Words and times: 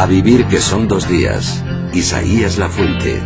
A 0.00 0.06
vivir 0.06 0.46
que 0.46 0.62
son 0.62 0.88
dos 0.88 1.06
días. 1.06 1.62
Isaías 1.92 2.56
La 2.56 2.70
Fuente. 2.70 3.20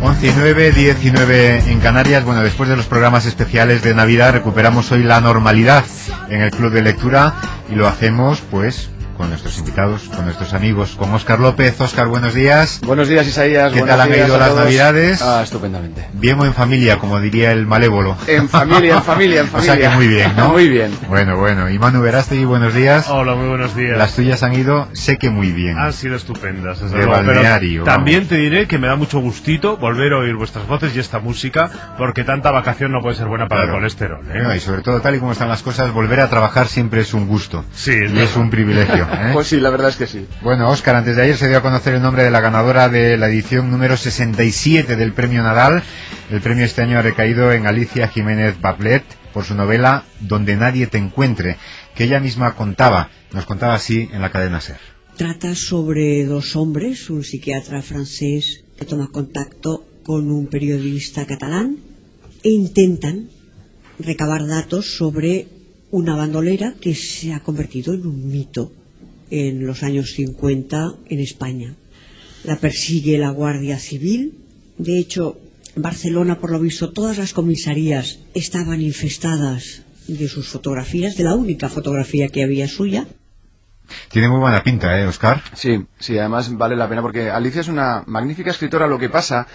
Once 0.00 0.28
y 0.28 0.32
nueve, 0.36 0.70
diez 0.70 1.04
y 1.04 1.10
nueve 1.10 1.60
en 1.66 1.80
Canarias. 1.80 2.24
Bueno, 2.24 2.40
después 2.40 2.68
de 2.68 2.76
los 2.76 2.86
programas 2.86 3.26
especiales 3.26 3.82
de 3.82 3.96
Navidad 3.96 4.32
recuperamos 4.32 4.92
hoy 4.92 5.02
la 5.02 5.20
normalidad 5.20 5.84
en 6.28 6.40
el 6.40 6.52
Club 6.52 6.72
de 6.72 6.82
Lectura 6.82 7.34
y 7.68 7.74
lo 7.74 7.88
hacemos 7.88 8.42
pues 8.48 8.90
con 9.16 9.28
nuestros 9.30 9.58
invitados, 9.58 10.02
con 10.14 10.24
nuestros 10.24 10.52
amigos, 10.54 10.96
con 10.98 11.12
Óscar 11.14 11.38
López. 11.40 11.80
Óscar, 11.80 12.08
buenos 12.08 12.34
días. 12.34 12.80
Buenos 12.84 13.08
días, 13.08 13.26
Isaías. 13.26 13.72
¿Qué 13.72 13.78
Buenos 13.80 13.96
tal 13.98 14.12
han 14.12 14.18
ido 14.18 14.36
las 14.38 14.48
todos. 14.48 14.64
Navidades? 14.64 15.22
Ah, 15.22 15.40
estupendamente. 15.42 16.08
Bien 16.14 16.38
o 16.40 16.44
en 16.44 16.52
familia, 16.54 16.98
como 16.98 17.20
diría 17.20 17.52
el 17.52 17.66
malévolo. 17.66 18.16
En 18.26 18.48
familia, 18.48 18.96
en 18.96 19.02
familia, 19.02 19.40
en 19.42 19.46
O 19.48 19.50
familia. 19.50 19.74
sea 19.76 19.90
que 19.90 19.96
muy 19.96 20.08
bien, 20.08 20.32
¿no? 20.36 20.48
Muy 20.50 20.68
bien. 20.68 20.90
Bueno, 21.08 21.36
bueno. 21.38 21.70
Y 21.70 21.78
Manu 21.78 22.00
Verástegui, 22.02 22.44
buenos 22.44 22.74
días. 22.74 23.08
Hola, 23.08 23.34
muy 23.34 23.48
buenos 23.48 23.76
días. 23.76 23.96
Las 23.96 24.14
tuyas 24.16 24.42
han 24.42 24.54
ido, 24.54 24.88
sé 24.92 25.16
que 25.16 25.30
muy 25.30 25.52
bien. 25.52 25.78
Han 25.78 25.92
sido 25.92 26.16
estupendas, 26.16 26.80
desde 26.80 26.98
De 26.98 27.04
luego, 27.06 27.20
pero 27.24 27.34
balneario, 27.34 27.84
también 27.84 28.26
te 28.26 28.36
diré 28.36 28.66
que 28.66 28.78
me 28.78 28.88
da 28.88 28.96
mucho 28.96 29.20
gustito 29.20 29.76
volver 29.76 30.12
a 30.12 30.18
oír 30.18 30.34
vuestras 30.34 30.66
voces 30.66 30.94
y 30.96 30.98
esta 30.98 31.20
música, 31.20 31.70
porque 31.98 32.24
tanta 32.24 32.50
vacación 32.50 32.90
no 32.92 33.00
puede 33.00 33.16
ser 33.16 33.26
buena 33.26 33.46
para 33.48 33.62
Claro. 33.62 33.74
el 33.76 33.78
colesterol. 33.80 34.24
¿eh? 34.32 34.40
No, 34.42 34.54
y 34.54 34.60
sobre 34.60 34.82
todo, 34.82 35.00
tal 35.00 35.14
y 35.14 35.18
como 35.18 35.32
están 35.32 35.48
las 35.48 35.62
cosas, 35.62 35.92
volver 35.92 36.20
a 36.20 36.28
trabajar 36.28 36.66
siempre 36.66 37.00
es 37.02 37.14
un 37.14 37.26
gusto. 37.28 37.64
Sí, 37.72 37.92
es 37.92 38.12
y 38.12 38.18
es 38.20 38.36
un 38.36 38.50
privilegio. 38.50 39.03
¿Eh? 39.12 39.30
Pues 39.32 39.48
sí, 39.48 39.60
la 39.60 39.70
verdad 39.70 39.90
es 39.90 39.96
que 39.96 40.06
sí. 40.06 40.26
Bueno, 40.42 40.68
Óscar, 40.70 40.96
antes 40.96 41.16
de 41.16 41.22
ayer 41.22 41.36
se 41.36 41.48
dio 41.48 41.58
a 41.58 41.62
conocer 41.62 41.94
el 41.94 42.02
nombre 42.02 42.24
de 42.24 42.30
la 42.30 42.40
ganadora 42.40 42.88
de 42.88 43.16
la 43.16 43.28
edición 43.28 43.70
número 43.70 43.96
67 43.96 44.96
del 44.96 45.12
Premio 45.12 45.42
Nadal. 45.42 45.82
El 46.30 46.40
premio 46.40 46.64
este 46.64 46.82
año 46.82 46.98
ha 46.98 47.02
recaído 47.02 47.52
en 47.52 47.66
Alicia 47.66 48.08
Jiménez 48.08 48.60
Bablet 48.60 49.04
por 49.32 49.44
su 49.44 49.54
novela 49.54 50.04
Donde 50.20 50.56
nadie 50.56 50.86
te 50.86 50.98
encuentre, 50.98 51.56
que 51.94 52.04
ella 52.04 52.20
misma 52.20 52.54
contaba, 52.54 53.10
nos 53.32 53.44
contaba 53.44 53.74
así 53.74 54.08
en 54.12 54.22
la 54.22 54.30
cadena 54.30 54.60
SER. 54.60 54.78
Trata 55.16 55.54
sobre 55.54 56.24
dos 56.24 56.56
hombres, 56.56 57.10
un 57.10 57.24
psiquiatra 57.24 57.82
francés 57.82 58.64
que 58.76 58.84
toma 58.84 59.08
contacto 59.12 59.86
con 60.04 60.30
un 60.30 60.46
periodista 60.46 61.26
catalán 61.26 61.78
e 62.42 62.50
intentan 62.50 63.28
recabar 63.98 64.46
datos 64.46 64.96
sobre 64.96 65.48
una 65.90 66.16
bandolera 66.16 66.74
que 66.80 66.94
se 66.94 67.32
ha 67.32 67.40
convertido 67.40 67.94
en 67.94 68.06
un 68.06 68.28
mito 68.28 68.72
en 69.34 69.66
los 69.66 69.82
años 69.82 70.12
50 70.12 70.94
en 71.08 71.20
España. 71.20 71.74
La 72.44 72.56
persigue 72.56 73.18
la 73.18 73.30
Guardia 73.30 73.78
Civil. 73.78 74.38
De 74.78 74.98
hecho, 74.98 75.38
en 75.74 75.82
Barcelona, 75.82 76.38
por 76.38 76.52
lo 76.52 76.60
visto, 76.60 76.92
todas 76.92 77.18
las 77.18 77.32
comisarías 77.32 78.20
estaban 78.34 78.80
infestadas 78.80 79.82
de 80.06 80.28
sus 80.28 80.46
fotografías, 80.46 81.16
de 81.16 81.24
la 81.24 81.34
única 81.34 81.68
fotografía 81.68 82.28
que 82.28 82.44
había 82.44 82.68
suya. 82.68 83.08
Tiene 84.08 84.28
muy 84.28 84.38
buena 84.38 84.62
pinta, 84.62 84.98
¿eh, 85.00 85.06
Óscar? 85.06 85.42
Sí, 85.54 85.84
sí, 85.98 86.16
además 86.16 86.56
vale 86.56 86.76
la 86.76 86.88
pena 86.88 87.02
porque 87.02 87.28
Alicia 87.28 87.60
es 87.60 87.68
una 87.68 88.04
magnífica 88.06 88.50
escritora. 88.50 88.86
Lo 88.86 88.98
que 88.98 89.08
pasa, 89.08 89.48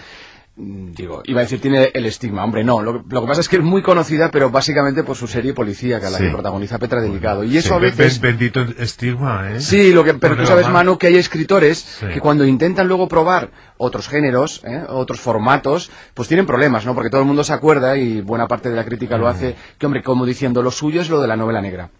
digo, 0.60 1.22
iba 1.24 1.40
a 1.40 1.44
decir 1.44 1.60
tiene 1.60 1.90
el 1.94 2.06
estigma. 2.06 2.44
Hombre, 2.44 2.62
no. 2.64 2.82
Lo, 2.82 3.04
lo 3.08 3.20
que 3.22 3.26
pasa 3.26 3.40
es 3.40 3.48
que 3.48 3.56
es 3.56 3.62
muy 3.62 3.82
conocida, 3.82 4.30
pero 4.30 4.50
básicamente 4.50 5.02
por 5.02 5.16
su 5.16 5.26
serie 5.26 5.54
policíaca, 5.54 6.10
la 6.10 6.18
Sí. 6.18 6.24
que 6.24 6.30
protagoniza 6.30 6.78
Petra 6.78 7.00
Delicado. 7.00 7.44
Y 7.44 7.56
eso 7.56 7.68
Sí, 7.68 7.74
a 7.74 7.78
veces. 7.78 8.20
be- 8.20 8.28
bendito 8.28 8.60
estigma, 8.78 9.50
¿eh? 9.52 9.60
Sí, 9.60 9.92
lo 9.92 10.04
que, 10.04 10.14
pero 10.14 10.36
tú 10.36 10.46
sabes, 10.46 10.68
Manu, 10.68 10.98
que 10.98 11.06
hay 11.08 11.16
escritores 11.16 11.78
Sí. 11.78 12.06
que 12.12 12.20
cuando 12.20 12.44
intentan 12.44 12.86
luego 12.88 13.08
probar 13.08 13.50
otros 13.78 14.08
géneros, 14.08 14.62
¿eh? 14.64 14.82
otros 14.88 15.20
formatos, 15.20 15.90
pues 16.14 16.28
tienen 16.28 16.44
problemas, 16.46 16.84
¿no? 16.84 16.94
Porque 16.94 17.08
todo 17.10 17.22
el 17.22 17.26
mundo 17.26 17.42
se 17.44 17.52
acuerda, 17.54 17.96
y 17.96 18.20
buena 18.20 18.46
parte 18.46 18.68
de 18.68 18.76
la 18.76 18.84
crítica 18.84 19.16
lo 19.16 19.26
hace, 19.28 19.54
que, 19.78 19.86
hombre, 19.86 20.02
como 20.02 20.26
diciendo, 20.26 20.62
lo 20.62 20.70
suyo 20.70 21.00
es 21.00 21.08
lo 21.08 21.20
de 21.20 21.28
la 21.28 21.36
novela 21.36 21.62
negra. 21.62 21.90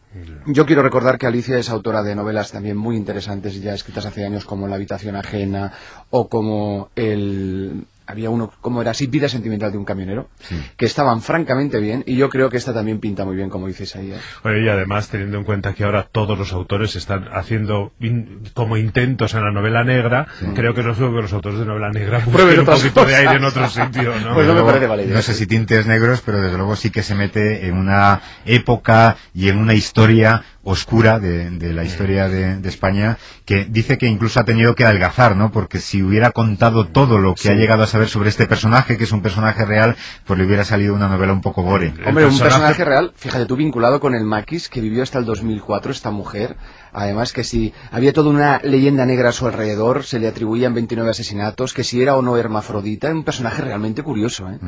Yo 0.47 0.66
quiero 0.66 0.82
recordar 0.82 1.19
que 1.19 1.26
Alicia 1.26 1.56
es 1.56 1.70
autora 1.70 2.03
de 2.03 2.16
novelas 2.16 2.50
también 2.50 2.76
muy 2.76 2.97
interesantes, 2.97 3.60
ya 3.62 3.72
escritas 3.75 4.04
hace 4.06 4.26
años, 4.26 4.44
como 4.44 4.66
La 4.66 4.75
habitación 4.75 5.15
ajena, 5.16 5.72
o 6.10 6.28
como 6.28 6.91
el... 6.97 7.84
Había 8.10 8.31
uno, 8.31 8.53
como 8.60 8.81
era 8.82 8.91
así, 8.93 9.06
Vida 9.06 9.28
sentimental 9.28 9.72
de 9.72 9.78
un 9.78 9.84
camionero, 9.84 10.28
que 10.76 10.87
estaban 10.87 11.21
francamente 11.22 11.78
bien, 11.81 12.03
y 12.06 12.16
yo 12.16 12.28
creo 12.28 12.50
que 12.50 12.56
esta 12.56 12.72
también 12.75 12.98
pinta 13.00 13.25
muy 13.25 13.37
bien, 13.37 13.48
como 13.50 13.66
dices 13.66 13.94
ahí. 13.97 14.12
¿eh? 14.12 14.16
Oye, 14.44 14.65
y 14.65 14.69
además, 14.69 15.09
teniendo 15.09 15.38
en 15.38 15.44
cuenta 15.44 15.72
que 15.75 15.84
ahora 15.84 16.03
todos 16.10 16.38
los 16.38 16.53
autores 16.53 16.97
están 16.97 17.28
haciendo 17.32 17.93
in- 18.00 18.43
como 18.54 18.76
intentos 18.76 19.34
en 19.34 19.44
la 19.44 19.50
novela 19.53 19.84
negra, 19.84 20.26
creo 20.54 20.75
que 20.75 20.81
es 20.81 20.87
lógico 20.87 21.15
que 21.15 21.22
los 21.22 21.32
autores 21.32 21.59
de 21.59 21.65
novela 21.66 21.91
negra 21.91 22.20
Prueben 22.20 22.60
un 22.60 22.66
poquito 22.66 23.04
de 23.04 23.15
aire 23.16 23.34
en 23.37 23.44
otro 23.44 23.69
sitio, 23.69 24.12
¿no? 24.25 24.34
Pues 24.34 24.47
no 24.47 24.54
me 24.54 24.62
parece 24.62 24.87
idea, 25.04 25.15
No 25.16 25.22
sé 25.22 25.34
si 25.34 25.47
tintes 25.47 25.87
negros, 25.87 26.22
pero 26.25 26.41
desde 26.41 26.56
luego 26.56 26.76
sí 26.76 26.91
que 26.91 27.03
se 27.03 27.15
mete 27.15 27.66
en 27.66 27.76
una 27.76 28.20
época 28.44 29.16
y 29.34 29.49
en 29.49 29.59
una 29.59 29.75
historia 29.75 30.43
oscura 30.62 31.19
de, 31.19 31.50
de 31.50 31.72
la 31.72 31.84
historia 31.84 32.28
de, 32.28 32.56
de 32.56 32.69
España 32.69 33.16
que 33.47 33.65
dice 33.65 33.97
que 33.97 34.06
incluso 34.06 34.41
ha 34.41 34.44
tenido 34.44 34.75
que 34.75 34.84
adelgazar, 34.84 35.34
¿no? 35.37 35.50
Porque 35.50 35.78
si 35.81 36.03
hubiera 36.03 36.32
contado 36.32 36.87
todo 36.87 37.19
lo 37.19 37.34
que 37.34 37.48
ha 37.48 37.54
llegado 37.54 37.82
a 37.82 37.87
saber 37.87 38.09
sobre 38.09 38.28
este 38.28 38.47
personaje, 38.47 38.99
que 38.99 39.04
es 39.04 39.12
un 39.12 39.22
personaje 39.22 39.65
real, 39.65 39.97
pues 40.26 40.38
le 40.38 40.44
hubiera 40.44 40.65
salido 40.65 40.94
una 40.94 41.09
novela 41.09 41.32
un 41.32 41.41
poco 41.41 41.62
gore. 41.62 41.88
Hombre, 41.88 42.26
un 42.26 42.31
personaje- 42.38 42.43
personaje 42.44 42.84
real, 42.84 43.12
fíjate 43.16 43.47
tú 43.47 43.56
vinculado 43.56 44.00
con 44.00 44.15
el 44.15 44.25
Maquis, 44.25 44.69
que 44.69 44.81
vivió 44.81 45.03
hasta 45.03 45.19
el 45.19 45.25
2004, 45.25 45.93
esta 45.93 46.10
mujer. 46.10 46.56
Además 46.93 47.33
que 47.33 47.45
si 47.45 47.73
había 47.91 48.12
toda 48.12 48.31
una 48.31 48.61
leyenda 48.62 49.06
negra 49.06 49.31
a 49.31 49.33
su 49.33 49.47
alrededor, 49.47 50.05
se 50.05 50.19
le 50.19 50.28
atribuían 50.28 50.75
29 50.75 51.11
asesinatos, 51.11 51.75
que 51.75 51.84
si 51.84 52.03
era 52.03 52.17
o 52.17 52.23
no 52.23 52.37
hermafrodita, 52.37 53.11
un 53.11 53.25
personaje 53.25 53.62
realmente 53.62 54.03
curioso, 54.03 54.49
¿eh? 54.51 54.59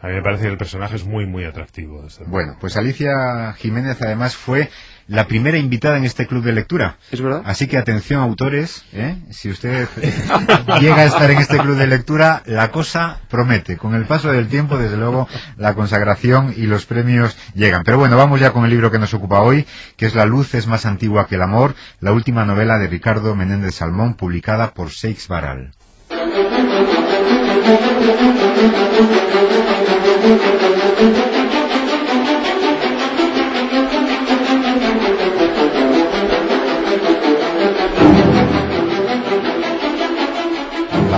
A 0.00 0.08
mí 0.08 0.14
me 0.14 0.22
parece 0.22 0.44
que 0.44 0.50
el 0.50 0.58
personaje 0.58 0.96
es 0.96 1.04
muy, 1.04 1.26
muy 1.26 1.44
atractivo. 1.44 2.06
Bueno, 2.26 2.56
pues 2.60 2.76
Alicia 2.76 3.54
Jiménez 3.58 4.00
además 4.00 4.36
fue 4.36 4.70
la 5.08 5.28
primera 5.28 5.56
invitada 5.56 5.96
en 5.96 6.04
este 6.04 6.26
club 6.26 6.42
de 6.42 6.52
lectura. 6.52 6.96
¿Es 7.12 7.20
verdad? 7.20 7.42
Así 7.44 7.68
que 7.68 7.78
atención 7.78 8.20
autores, 8.20 8.84
¿eh? 8.92 9.16
si 9.30 9.50
usted 9.50 9.88
llega 10.80 10.96
a 10.96 11.04
estar 11.04 11.30
en 11.30 11.38
este 11.38 11.58
club 11.58 11.76
de 11.76 11.86
lectura, 11.86 12.42
la 12.46 12.70
cosa 12.72 13.20
promete. 13.28 13.76
Con 13.76 13.94
el 13.94 14.04
paso 14.04 14.32
del 14.32 14.48
tiempo, 14.48 14.78
desde 14.78 14.96
luego, 14.96 15.28
la 15.56 15.74
consagración 15.74 16.54
y 16.56 16.62
los 16.62 16.86
premios 16.86 17.36
llegan. 17.54 17.84
Pero 17.84 17.98
bueno, 17.98 18.16
vamos 18.16 18.40
ya 18.40 18.52
con 18.52 18.64
el 18.64 18.70
libro 18.70 18.90
que 18.90 18.98
nos 18.98 19.14
ocupa 19.14 19.40
hoy, 19.40 19.66
que 19.96 20.06
es 20.06 20.14
La 20.14 20.26
luz 20.26 20.54
es 20.54 20.66
más 20.66 20.86
antigua 20.86 21.28
que 21.28 21.36
el 21.36 21.42
amor, 21.42 21.65
la 22.00 22.12
última 22.12 22.44
novela 22.44 22.78
de 22.78 22.86
Ricardo 22.86 23.34
Menéndez 23.34 23.74
Salmón, 23.74 24.14
publicada 24.14 24.74
por 24.74 24.90
Seix 24.90 25.26
Baral. 25.26 25.72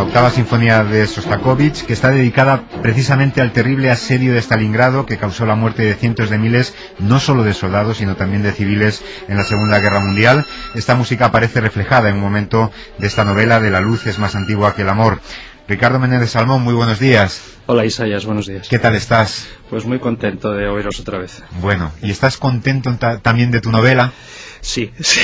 Octava 0.09 0.31
sinfonía 0.31 0.85
de 0.85 1.07
Sostakovich, 1.07 1.85
que 1.85 1.93
está 1.93 2.11
dedicada 2.11 2.63
precisamente 2.81 3.43
al 3.43 3.53
terrible 3.53 3.91
asedio 3.91 4.33
de 4.33 4.41
Stalingrado 4.41 5.05
que 5.05 5.19
causó 5.19 5.45
la 5.45 5.55
muerte 5.55 5.83
de 5.83 5.95
cientos 5.95 6.31
de 6.31 6.39
miles, 6.39 6.75
no 6.99 7.21
solo 7.21 7.45
de 7.45 7.53
soldados, 7.53 7.99
sino 7.99 8.17
también 8.17 8.43
de 8.43 8.53
civiles 8.53 9.05
en 9.29 9.37
la 9.37 9.45
Segunda 9.45 9.81
Guerra 9.81 10.01
Mundial. 10.01 10.47
Esta 10.75 10.95
música 10.95 11.27
aparece 11.27 11.61
reflejada 11.61 12.09
en 12.09 12.15
un 12.15 12.23
momento 12.23 12.73
de 12.97 13.07
esta 13.07 13.25
novela 13.25 13.61
de 13.61 13.71
La 13.71 13.83
luz 13.83 14.07
es 14.07 14.19
más 14.19 14.35
antigua 14.35 14.75
que 14.75 14.81
el 14.81 14.89
amor. 14.89 15.21
Ricardo 15.69 15.99
Menéndez 15.99 16.31
Salmón, 16.31 16.63
muy 16.63 16.73
buenos 16.73 16.99
días. 16.99 17.58
Hola 17.71 17.85
Isaías, 17.85 18.25
buenos 18.25 18.47
días. 18.47 18.67
¿Qué 18.67 18.79
tal 18.79 18.95
estás? 18.95 19.47
Pues 19.69 19.85
muy 19.85 19.99
contento 19.99 20.53
de 20.53 20.67
oíros 20.69 21.01
otra 21.01 21.19
vez. 21.19 21.43
Bueno, 21.61 21.93
¿y 22.01 22.11
estás 22.11 22.39
contento 22.39 22.95
ta- 22.97 23.19
también 23.19 23.51
de 23.51 23.61
tu 23.61 23.71
novela? 23.71 24.11
Sí, 24.63 24.91
sí, 25.01 25.21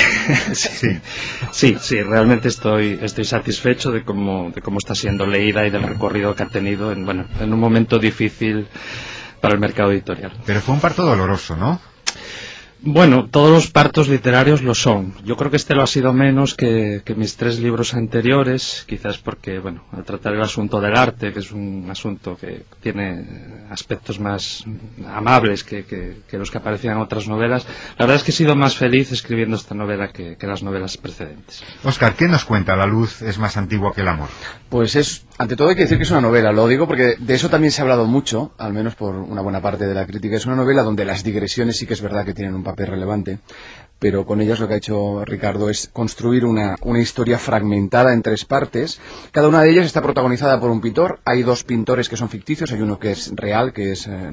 sí, 0.52 0.68
Sí. 0.68 1.00
sí, 1.52 1.76
sí, 1.80 2.02
realmente 2.02 2.48
estoy, 2.48 2.98
estoy 3.00 3.24
satisfecho 3.24 3.90
de 3.92 4.04
cómo, 4.04 4.52
de 4.54 4.60
cómo 4.60 4.76
está 4.78 4.94
siendo 4.94 5.26
leída 5.26 5.66
y 5.66 5.70
del 5.70 5.84
recorrido 5.84 6.34
que 6.34 6.42
ha 6.42 6.48
tenido 6.48 6.92
en, 6.92 7.06
bueno, 7.06 7.26
en 7.40 7.50
un 7.50 7.58
momento 7.58 7.98
difícil 7.98 8.68
para 9.40 9.54
el 9.54 9.60
mercado 9.60 9.90
editorial. 9.92 10.32
Pero 10.44 10.60
fue 10.60 10.74
un 10.74 10.80
parto 10.82 11.06
doloroso, 11.06 11.56
¿no? 11.56 11.80
Bueno, 12.86 13.28
todos 13.30 13.50
los 13.50 13.70
partos 13.70 14.08
literarios 14.08 14.60
lo 14.60 14.74
son. 14.74 15.14
Yo 15.24 15.36
creo 15.38 15.50
que 15.50 15.56
este 15.56 15.74
lo 15.74 15.82
ha 15.82 15.86
sido 15.86 16.12
menos 16.12 16.54
que, 16.54 17.00
que 17.02 17.14
mis 17.14 17.34
tres 17.36 17.58
libros 17.58 17.94
anteriores, 17.94 18.84
quizás 18.86 19.16
porque, 19.16 19.58
bueno, 19.58 19.84
al 19.92 20.04
tratar 20.04 20.34
el 20.34 20.42
asunto 20.42 20.80
del 20.82 20.94
arte, 20.94 21.32
que 21.32 21.38
es 21.38 21.50
un 21.50 21.86
asunto 21.90 22.36
que 22.36 22.64
tiene 22.82 23.24
aspectos 23.70 24.20
más 24.20 24.64
amables 25.08 25.64
que, 25.64 25.84
que- 25.86 26.18
que 26.28 26.36
los 26.36 26.50
que 26.50 26.58
aparecían 26.58 26.96
en 26.96 27.02
otras 27.02 27.26
novelas, 27.26 27.66
la 27.98 28.04
verdad 28.04 28.16
es 28.16 28.22
que 28.22 28.32
he 28.32 28.34
sido 28.34 28.54
más 28.54 28.76
feliz 28.76 29.10
escribiendo 29.12 29.56
esta 29.56 29.74
novela 29.74 30.08
que, 30.12 30.36
que 30.36 30.46
las 30.46 30.62
novelas 30.62 30.98
precedentes. 30.98 31.62
Oscar, 31.84 32.14
¿qué 32.14 32.28
nos 32.28 32.44
cuenta? 32.44 32.76
La 32.76 32.86
luz 32.86 33.22
es 33.22 33.38
más 33.38 33.56
antigua 33.56 33.92
que 33.94 34.02
el 34.02 34.08
amor. 34.08 34.28
Pues 34.68 34.94
es, 34.96 35.24
ante 35.36 35.56
todo 35.56 35.68
hay 35.68 35.74
que 35.74 35.82
decir 35.82 35.96
que 35.96 36.04
es 36.04 36.10
una 36.10 36.20
novela, 36.20 36.52
lo 36.52 36.68
digo 36.68 36.86
porque 36.86 37.16
de 37.18 37.34
eso 37.34 37.48
también 37.48 37.72
se 37.72 37.80
ha 37.80 37.82
hablado 37.82 38.06
mucho, 38.06 38.52
al 38.56 38.72
menos 38.72 38.94
por 38.94 39.16
una 39.16 39.40
buena 39.40 39.60
parte 39.60 39.86
de 39.86 39.94
la 39.94 40.06
crítica. 40.06 40.36
Es 40.36 40.46
una 40.46 40.54
novela 40.54 40.82
donde 40.82 41.04
las 41.04 41.24
digresiones 41.24 41.76
sí 41.76 41.86
que 41.86 41.94
es 41.94 42.00
verdad 42.00 42.24
que 42.24 42.34
tienen 42.34 42.54
un 42.54 42.62
papel 42.62 42.86
relevante, 42.86 43.40
pero 43.98 44.24
con 44.24 44.40
ellas 44.40 44.60
lo 44.60 44.68
que 44.68 44.74
ha 44.74 44.76
hecho 44.76 45.24
Ricardo 45.24 45.70
es 45.70 45.90
construir 45.92 46.44
una, 46.44 46.76
historia 47.00 47.38
fragmentada 47.38 48.12
en 48.12 48.22
tres 48.22 48.44
partes. 48.44 49.00
Cada 49.32 49.48
una 49.48 49.62
de 49.62 49.70
ellas 49.70 49.86
está 49.86 50.02
protagonizada 50.02 50.60
por 50.60 50.70
un 50.70 50.80
pintor. 50.80 51.18
Hay 51.24 51.42
dos 51.42 51.64
pintores 51.64 52.08
que 52.08 52.16
son 52.16 52.28
ficticios, 52.28 52.70
hay 52.70 52.82
uno 52.82 52.98
que 52.98 53.10
es 53.10 53.32
real, 53.34 53.72
que 53.72 53.92
es 53.92 54.06
eh, 54.06 54.30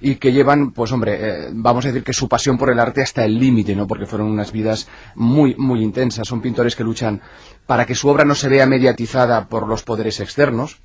y 0.00 0.16
que 0.16 0.32
llevan, 0.32 0.72
pues 0.72 0.92
hombre, 0.92 1.18
eh, 1.20 1.48
vamos 1.52 1.84
a 1.84 1.88
decir 1.88 2.04
que 2.04 2.12
su 2.12 2.28
pasión 2.28 2.58
por 2.58 2.70
el 2.70 2.78
arte 2.80 3.02
hasta 3.02 3.24
el 3.24 3.38
límite, 3.38 3.74
¿no? 3.74 3.86
Porque 3.86 4.06
fueron 4.06 4.28
unas 4.28 4.52
vidas 4.52 4.88
muy, 5.14 5.54
muy 5.56 5.82
intensas. 5.82 6.28
Son 6.28 6.40
pintores 6.40 6.76
que 6.76 6.84
luchan 6.84 7.20
para 7.66 7.86
que 7.86 7.94
su 7.94 8.08
obra 8.08 8.24
no 8.24 8.34
se 8.34 8.48
vea 8.48 8.66
mediatizada 8.66 9.48
por 9.48 9.66
los 9.66 9.82
poderes 9.82 10.20
externos, 10.20 10.78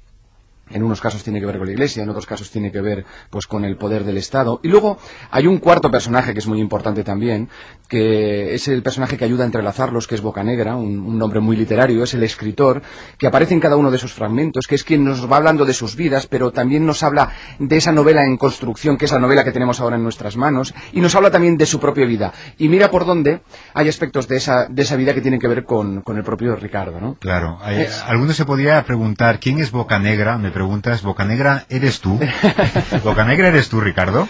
en 0.70 0.84
unos 0.84 1.02
casos 1.02 1.24
tiene 1.24 1.40
que 1.40 1.46
ver 1.46 1.58
con 1.58 1.68
la 1.68 1.74
Iglesia, 1.74 2.04
en 2.04 2.10
otros 2.10 2.26
casos 2.26 2.50
tiene 2.50 2.72
que 2.72 2.82
ver 2.82 3.06
pues 3.30 3.48
con 3.48 3.66
el 3.66 3.78
poder 3.78 4.04
del 4.04 4.18
Estado. 4.18 4.60
Y 4.64 4.70
luego 4.70 4.98
hay 5.30 5.48
un 5.48 5.58
cuarto 5.58 5.92
personaje 5.92 6.34
que 6.34 6.40
es 6.40 6.48
muy 6.48 6.60
importante 6.60 7.04
también, 7.04 7.50
que 7.88 8.54
es 8.56 8.68
el 8.68 8.82
personaje 8.82 9.18
que 9.18 9.26
ayuda 9.26 9.44
a 9.44 9.48
entrelazarlos, 9.48 10.08
que 10.08 10.16
es 10.16 10.22
Bocanegra, 10.22 10.76
un, 10.76 11.00
un 11.00 11.18
nombre 11.18 11.40
muy 11.40 11.58
literario, 11.58 12.04
es 12.04 12.14
el 12.14 12.24
escritor, 12.24 12.82
que 13.18 13.28
aparece 13.28 13.54
en 13.54 13.60
cada 13.60 13.76
uno 13.76 13.92
de 13.92 13.98
esos 13.98 14.14
fragmentos, 14.14 14.68
que 14.68 14.76
es 14.76 14.84
quien 14.84 15.04
nos 15.04 15.30
va 15.30 15.38
hablando 15.38 15.66
de 15.66 15.74
sus 15.74 15.96
vidas, 15.96 16.28
pero 16.28 16.52
también 16.52 16.86
nos 16.86 17.04
habla 17.04 17.32
de 17.60 17.78
esa 17.78 17.92
novela 17.92 18.24
en 18.24 18.38
construcción, 18.38 18.98
que 18.98 19.06
es 19.06 19.12
la 19.12 19.20
novela 19.20 19.44
que 19.44 19.52
tenemos 19.52 19.82
ahora 19.82 19.98
en 19.98 20.04
nuestras 20.04 20.38
manos, 20.38 20.74
y 20.94 21.02
nos 21.02 21.16
habla 21.16 21.32
también 21.32 21.58
de 21.58 21.66
su 21.66 21.80
propia 21.80 22.06
vida. 22.06 22.32
Y 22.58 22.70
mira 22.70 22.90
por 22.90 23.06
dónde 23.06 23.42
hay 23.74 23.90
aspectos 23.90 24.28
de 24.28 24.38
esa, 24.38 24.68
de 24.68 24.82
esa 24.82 24.96
vida 24.96 25.14
que 25.14 25.22
tienen 25.22 25.40
que 25.40 25.48
ver 25.48 25.66
con, 25.66 26.02
con 26.02 26.18
el 26.18 26.24
propio 26.24 26.56
Ricardo, 26.56 27.00
¿no? 27.00 27.16
Claro. 27.16 27.58
Hay, 27.62 27.86
alguno 28.08 28.34
se 28.34 28.46
podría 28.46 28.84
preguntar, 28.84 29.40
¿quién 29.40 29.60
es 29.60 29.72
Bocanegra? 29.72 30.38
Me 30.38 30.52
preguntas, 30.62 31.02
¿Bocanegra 31.02 31.66
eres 31.70 32.02
tú? 32.02 32.20
¿Bocanegra 33.04 33.48
eres 33.48 33.68
tú, 33.70 33.82
Ricardo? 33.82 34.28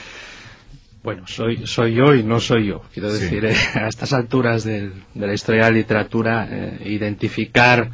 Bueno, 1.04 1.24
soy, 1.28 1.66
soy 1.68 1.96
yo 1.96 2.14
y 2.16 2.24
no 2.24 2.40
soy 2.40 2.68
yo. 2.68 2.84
Quiero 2.94 3.10
Sí. 3.14 3.24
decir, 3.24 3.44
eh, 3.46 3.56
a 3.76 3.88
estas 3.90 4.14
alturas 4.14 4.64
del- 4.64 4.94
de 5.14 5.28
la 5.28 5.34
historia 5.34 5.66
de 5.66 5.72
la 5.72 5.78
literatura, 5.78 6.48
eh, 6.50 6.78
identificar 6.86 7.90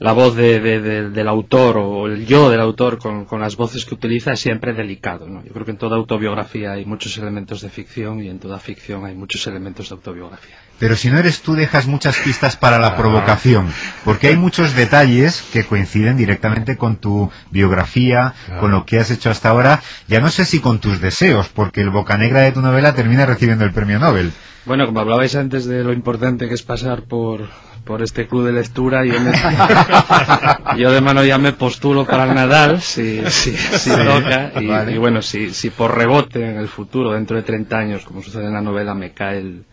la 0.00 0.12
voz 0.12 0.34
de- 0.34 0.58
de- 0.60 0.80
de- 0.80 1.10
del 1.10 1.28
autor 1.28 1.76
o 1.78 2.06
el 2.06 2.26
yo 2.26 2.50
del 2.50 2.60
autor 2.60 2.98
con, 2.98 3.26
con 3.26 3.40
las 3.40 3.54
voces 3.56 3.84
que 3.84 3.94
utiliza 3.94 4.32
es 4.32 4.40
siempre 4.40 4.72
delicado. 4.72 5.28
¿no? 5.28 5.44
Yo 5.44 5.52
creo 5.52 5.64
que 5.64 5.70
en 5.72 5.76
toda 5.76 5.96
autobiografía 5.96 6.72
hay 6.72 6.84
muchos 6.86 7.16
elementos 7.18 7.60
de 7.60 7.68
ficción 7.68 8.20
y 8.22 8.28
en 8.28 8.38
toda 8.38 8.58
ficción 8.58 9.04
hay 9.04 9.14
muchos 9.14 9.46
elementos 9.46 9.88
de 9.90 9.94
autobiografía. 9.96 10.56
Pero 10.78 10.96
si 10.96 11.10
no 11.10 11.18
eres 11.18 11.42
tú, 11.42 11.52
dejas 11.54 11.86
muchas 11.86 12.16
pistas 12.16 12.56
para 12.56 12.78
la 12.78 12.96
provocación, 12.96 13.66
porque 14.02 14.28
hay 14.28 14.36
muchos 14.36 14.74
detalles 14.74 15.42
que 15.52 15.64
coinciden 15.64 16.16
directamente 16.16 16.78
con 16.78 16.96
tu 16.96 17.30
biografía, 17.50 18.32
Claro. 18.46 18.60
con 18.62 18.70
lo 18.70 18.86
que 18.86 18.98
has 18.98 19.10
hecho 19.10 19.28
hasta 19.28 19.50
ahora, 19.50 19.82
ya 20.08 20.20
no 20.20 20.30
sé 20.30 20.46
si 20.46 20.60
con 20.60 20.78
tus 20.80 21.00
deseos, 21.02 21.50
porque 21.50 21.82
el 21.82 21.90
bocanegra 21.90 22.40
de 22.40 22.52
tu 22.52 22.62
novela 22.62 22.94
termina 22.94 23.26
recibiendo 23.26 23.66
el 23.66 23.72
premio 23.72 23.98
Nobel. 23.98 24.32
Bueno, 24.64 24.86
como 24.86 25.00
hablabais 25.00 25.34
antes 25.36 25.66
de 25.66 25.84
lo 25.84 25.92
importante 25.92 26.48
que 26.48 26.54
es 26.54 26.62
pasar 26.62 27.02
por, 27.02 27.48
por 27.84 28.02
este 28.02 28.26
club 28.26 28.46
de 28.46 28.52
lectura, 28.52 29.04
yo, 29.04 29.20
me- 29.20 29.32
yo 30.78 30.90
de 30.92 31.00
mano 31.00 31.24
ya 31.24 31.38
me 31.38 31.52
postulo 31.52 32.04
para 32.06 32.24
el 32.24 32.34
Nadal, 32.34 32.80
si, 32.80 33.22
si, 33.30 33.56
si 33.56 33.90
toca, 33.90 34.52
y, 34.60 34.66
vale. 34.66 34.92
y 34.92 34.98
bueno, 34.98 35.22
si, 35.22 35.50
si 35.50 35.70
por 35.70 35.96
rebote 35.96 36.44
en 36.44 36.56
el 36.56 36.68
futuro, 36.68 37.12
dentro 37.12 37.36
de 37.36 37.42
30 37.42 37.78
años, 37.78 38.04
como 38.04 38.22
sucede 38.22 38.46
en 38.46 38.52
la 38.54 38.60
novela, 38.60 38.94
me 38.94 39.12
cae 39.12 39.38
el, 39.38 39.64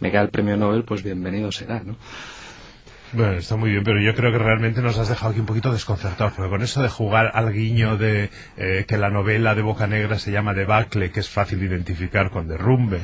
me 0.00 0.10
cae 0.12 0.22
el 0.22 0.30
premio 0.30 0.56
Nobel, 0.56 0.84
pues 0.84 1.02
bienvenido 1.02 1.50
será, 1.52 1.80
¿no? 1.84 1.96
Bueno, 3.12 3.34
está 3.34 3.54
muy 3.54 3.70
bien, 3.70 3.84
pero 3.84 4.00
yo 4.00 4.12
creo 4.16 4.32
que 4.32 4.38
realmente 4.38 4.82
nos 4.82 4.98
has 4.98 5.08
dejado 5.08 5.30
aquí 5.30 5.38
un 5.40 5.46
poquito 5.46 5.70
desconcertados, 5.72 6.32
porque 6.34 6.50
con 6.50 6.62
eso 6.62 6.82
de 6.82 6.88
jugar 6.88 7.30
al 7.34 7.52
guiño 7.52 7.96
de 7.96 8.28
eh, 8.56 8.84
que 8.88 8.98
la 8.98 9.08
novela 9.08 9.54
de 9.54 9.62
Boca 9.62 9.86
Negra 9.86 10.18
se 10.18 10.32
llama 10.32 10.52
Debacle, 10.52 11.12
que 11.12 11.20
es 11.20 11.30
fácil 11.30 11.60
de 11.60 11.66
identificar 11.66 12.30
con 12.30 12.48
Derrumbe, 12.48 12.98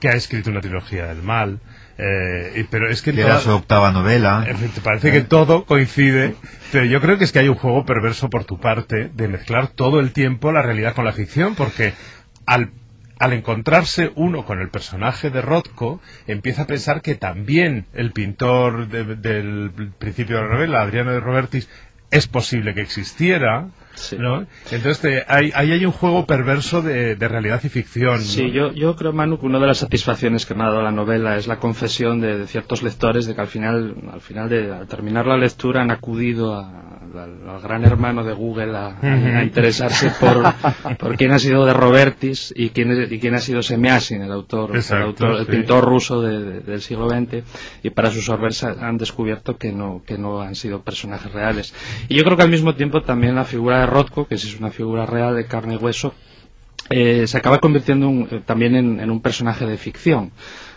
que 0.00 0.10
ha 0.10 0.12
escrito 0.12 0.50
una 0.50 0.60
trilogía 0.60 1.06
del 1.06 1.22
mal, 1.22 1.60
eh, 1.98 2.52
y- 2.56 2.62
pero 2.64 2.88
es 2.88 3.02
que... 3.02 3.10
Era 3.10 3.40
su 3.40 3.50
octava 3.50 3.90
novela. 3.90 4.46
Te 4.74 4.80
parece 4.80 5.10
que 5.10 5.20
todo 5.22 5.64
coincide, 5.64 6.34
pero 6.72 6.84
yo 6.84 7.00
creo 7.00 7.18
que 7.18 7.24
es 7.24 7.32
que 7.32 7.40
hay 7.40 7.48
un 7.48 7.56
juego 7.56 7.84
perverso 7.84 8.30
por 8.30 8.44
tu 8.44 8.58
parte 8.60 9.10
de 9.14 9.28
mezclar 9.28 9.68
todo 9.68 9.98
el 10.00 10.12
tiempo 10.12 10.52
la 10.52 10.62
realidad 10.62 10.94
con 10.94 11.04
la 11.04 11.12
ficción, 11.12 11.54
porque 11.56 11.94
al, 12.46 12.70
al 13.18 13.32
encontrarse 13.32 14.12
uno 14.14 14.44
con 14.44 14.60
el 14.60 14.68
personaje 14.68 15.30
de 15.30 15.42
Rothko, 15.42 16.00
empieza 16.26 16.62
a 16.62 16.66
pensar 16.66 17.02
que 17.02 17.16
también 17.16 17.86
el 17.94 18.12
pintor 18.12 18.88
de- 18.88 19.16
del 19.16 19.70
principio 19.98 20.36
de 20.36 20.42
la 20.42 20.48
novela, 20.54 20.82
Adriano 20.82 21.10
de 21.12 21.20
Robertis, 21.20 21.68
es 22.10 22.26
posible 22.28 22.74
que 22.74 22.80
existiera. 22.80 23.66
Sí. 23.98 24.16
¿no? 24.18 24.46
Entonces 24.70 25.00
te- 25.00 25.24
hay- 25.28 25.52
ahí 25.54 25.72
hay 25.72 25.84
un 25.84 25.92
juego 25.92 26.24
perverso 26.26 26.82
de, 26.82 27.16
de 27.16 27.28
realidad 27.28 27.60
y 27.64 27.68
ficción. 27.68 28.14
¿no? 28.14 28.20
Sí, 28.20 28.50
yo, 28.52 28.72
yo 28.72 28.96
creo, 28.96 29.12
Manu, 29.12 29.38
que 29.38 29.46
una 29.46 29.58
de 29.58 29.66
las 29.66 29.78
satisfacciones 29.78 30.46
que 30.46 30.54
me 30.54 30.62
ha 30.64 30.68
dado 30.68 30.82
la 30.82 30.92
novela 30.92 31.36
es 31.36 31.46
la 31.46 31.58
confesión 31.58 32.20
de, 32.20 32.38
de 32.38 32.46
ciertos 32.46 32.82
lectores 32.82 33.26
de 33.26 33.34
que 33.34 33.40
al 33.40 33.46
final, 33.48 33.94
al 34.12 34.20
final 34.20 34.48
de, 34.48 34.72
al 34.72 34.86
terminar 34.86 35.26
la 35.26 35.36
lectura 35.36 35.82
han 35.82 35.90
acudido 35.90 36.54
a- 36.54 36.84
al, 37.08 37.48
al 37.48 37.60
gran 37.62 37.84
hermano 37.84 38.22
de 38.22 38.34
Google 38.34 38.76
a, 38.76 38.98
a 39.00 39.42
interesarse 39.42 40.12
por, 40.20 40.42
por 40.98 41.16
quién 41.16 41.32
ha 41.32 41.38
sido 41.38 41.64
de 41.64 41.72
Robertis 41.72 42.52
y 42.54 42.68
quién, 42.68 42.90
es- 42.92 43.10
y 43.10 43.18
quién 43.18 43.34
ha 43.34 43.38
sido 43.38 43.62
Semyasin, 43.62 44.20
el 44.22 44.30
autor, 44.30 44.76
Exacto, 44.76 45.04
el, 45.26 45.32
autor- 45.32 45.40
el 45.40 45.46
sí. 45.46 45.52
pintor 45.52 45.84
ruso 45.86 46.20
de- 46.20 46.38
de- 46.44 46.60
del 46.60 46.82
siglo 46.82 47.08
XX, 47.08 47.42
y 47.82 47.90
para 47.90 48.10
su 48.10 48.20
sorpresa 48.20 48.76
han 48.80 48.98
descubierto 48.98 49.56
que 49.56 49.72
no, 49.72 50.02
que 50.06 50.18
no 50.18 50.42
han 50.42 50.54
sido 50.54 50.82
personajes 50.82 51.32
reales. 51.32 51.74
Y 52.08 52.14
yo 52.14 52.24
creo 52.24 52.36
que 52.36 52.42
al 52.42 52.50
mismo 52.50 52.74
tiempo 52.74 53.00
también 53.00 53.34
la 53.34 53.44
figura 53.44 53.80
de 53.80 53.86
Rothko, 53.88 54.26
que 54.28 54.38
sí 54.38 54.48
es 54.48 54.58
una 54.60 54.70
figura 54.70 55.06
real 55.06 55.34
de 55.34 55.46
carne 55.46 55.74
y 55.74 55.76
hueso, 55.78 56.14
eh, 56.90 57.26
se 57.26 57.36
acaba 57.36 57.58
convirtiendo 57.58 58.08
un- 58.08 58.28
eh, 58.30 58.40
también 58.46 58.74
en, 58.76 59.00
en 59.00 59.10
un 59.10 59.20
personaje 59.20 59.66
de 59.66 59.76
ficción. 59.76 60.30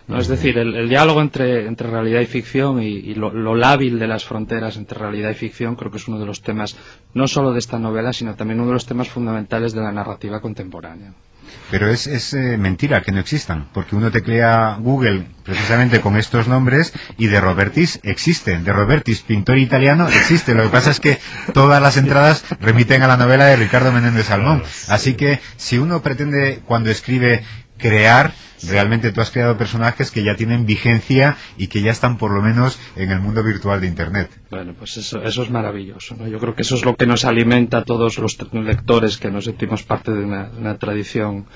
¿no? 0.07 0.17
Es 0.17 0.27
decir, 0.27 0.57
el, 0.57 0.75
el 0.75 0.89
diálogo 0.89 1.21
entre, 1.21 1.67
entre 1.67 1.89
realidad 1.89 2.19
y 2.21 2.25
ficción 2.25 2.81
y, 2.81 2.87
y 2.87 3.15
lo, 3.15 3.31
lo 3.31 3.55
lábil 3.55 3.97
de 3.99 4.07
las 4.07 4.25
fronteras 4.25 4.75
entre 4.75 4.97
realidad 4.99 5.29
y 5.29 5.35
ficción 5.35 5.75
creo 5.75 5.91
que 5.91 5.97
es 5.97 6.07
uno 6.07 6.19
de 6.19 6.25
los 6.25 6.41
temas, 6.41 6.75
no 7.13 7.27
solo 7.27 7.53
de 7.53 7.59
esta 7.59 7.79
novela, 7.79 8.11
sino 8.11 8.35
también 8.35 8.59
uno 8.59 8.69
de 8.69 8.73
los 8.73 8.85
temas 8.85 9.07
fundamentales 9.09 9.73
de 9.73 9.81
la 9.81 9.91
narrativa 9.91 10.41
contemporánea. 10.41 11.13
Pero 11.69 11.89
es, 11.89 12.07
es 12.07 12.33
eh, 12.33 12.57
mentira 12.57 13.01
que 13.01 13.11
no 13.11 13.19
existan, 13.19 13.69
porque 13.73 13.95
uno 13.95 14.11
teclea 14.11 14.77
Google 14.79 15.25
precisamente 15.43 16.01
con 16.01 16.17
estos 16.17 16.47
nombres 16.47 16.93
y 17.17 17.27
de 17.27 17.39
Robertis 17.39 17.99
existen. 18.03 18.63
De 18.63 18.73
Robertis, 18.73 19.21
pintor 19.21 19.57
italiano, 19.57 20.07
existe. 20.09 20.53
Lo 20.53 20.63
que 20.63 20.69
pasa 20.69 20.91
es 20.91 20.99
que 20.99 21.19
todas 21.53 21.81
las 21.81 21.97
entradas 21.97 22.43
remiten 22.59 23.03
a 23.03 23.07
la 23.07 23.17
novela 23.17 23.45
de 23.45 23.55
Ricardo 23.55 23.91
Menéndez 23.91 24.27
Salmón. 24.27 24.63
Así 24.87 25.13
que 25.13 25.39
si 25.55 25.77
uno 25.77 26.01
pretende, 26.01 26.61
cuando 26.65 26.89
escribe, 26.89 27.43
crear, 27.81 28.33
realmente 28.67 29.11
tú 29.11 29.21
has 29.21 29.31
creado 29.31 29.57
personajes 29.57 30.11
que 30.11 30.23
ya 30.23 30.35
tienen 30.35 30.65
vigencia 30.65 31.37
y 31.57 31.67
que 31.67 31.81
ya 31.81 31.91
están 31.91 32.17
por 32.17 32.31
lo 32.31 32.41
menos 32.41 32.79
en 32.95 33.11
el 33.11 33.19
mundo 33.19 33.43
virtual 33.43 33.81
de 33.81 33.87
Internet. 33.87 34.29
Bueno, 34.49 34.73
pues 34.77 34.97
eso, 34.97 35.21
eso 35.21 35.43
es 35.43 35.49
maravilloso. 35.49 36.15
¿no? 36.15 36.27
Yo 36.27 36.39
creo 36.39 36.55
que 36.55 36.61
eso 36.61 36.75
es 36.75 36.85
lo 36.85 36.95
que 36.95 37.07
nos 37.07 37.25
alimenta 37.25 37.79
a 37.79 37.83
todos 37.83 38.17
los 38.17 38.37
lectores 38.53 39.17
que 39.17 39.31
nos 39.31 39.45
sentimos 39.45 39.83
parte 39.83 40.11
de 40.11 40.23
una, 40.23 40.49
de 40.49 40.59
una 40.59 40.77
tradición 40.77 41.47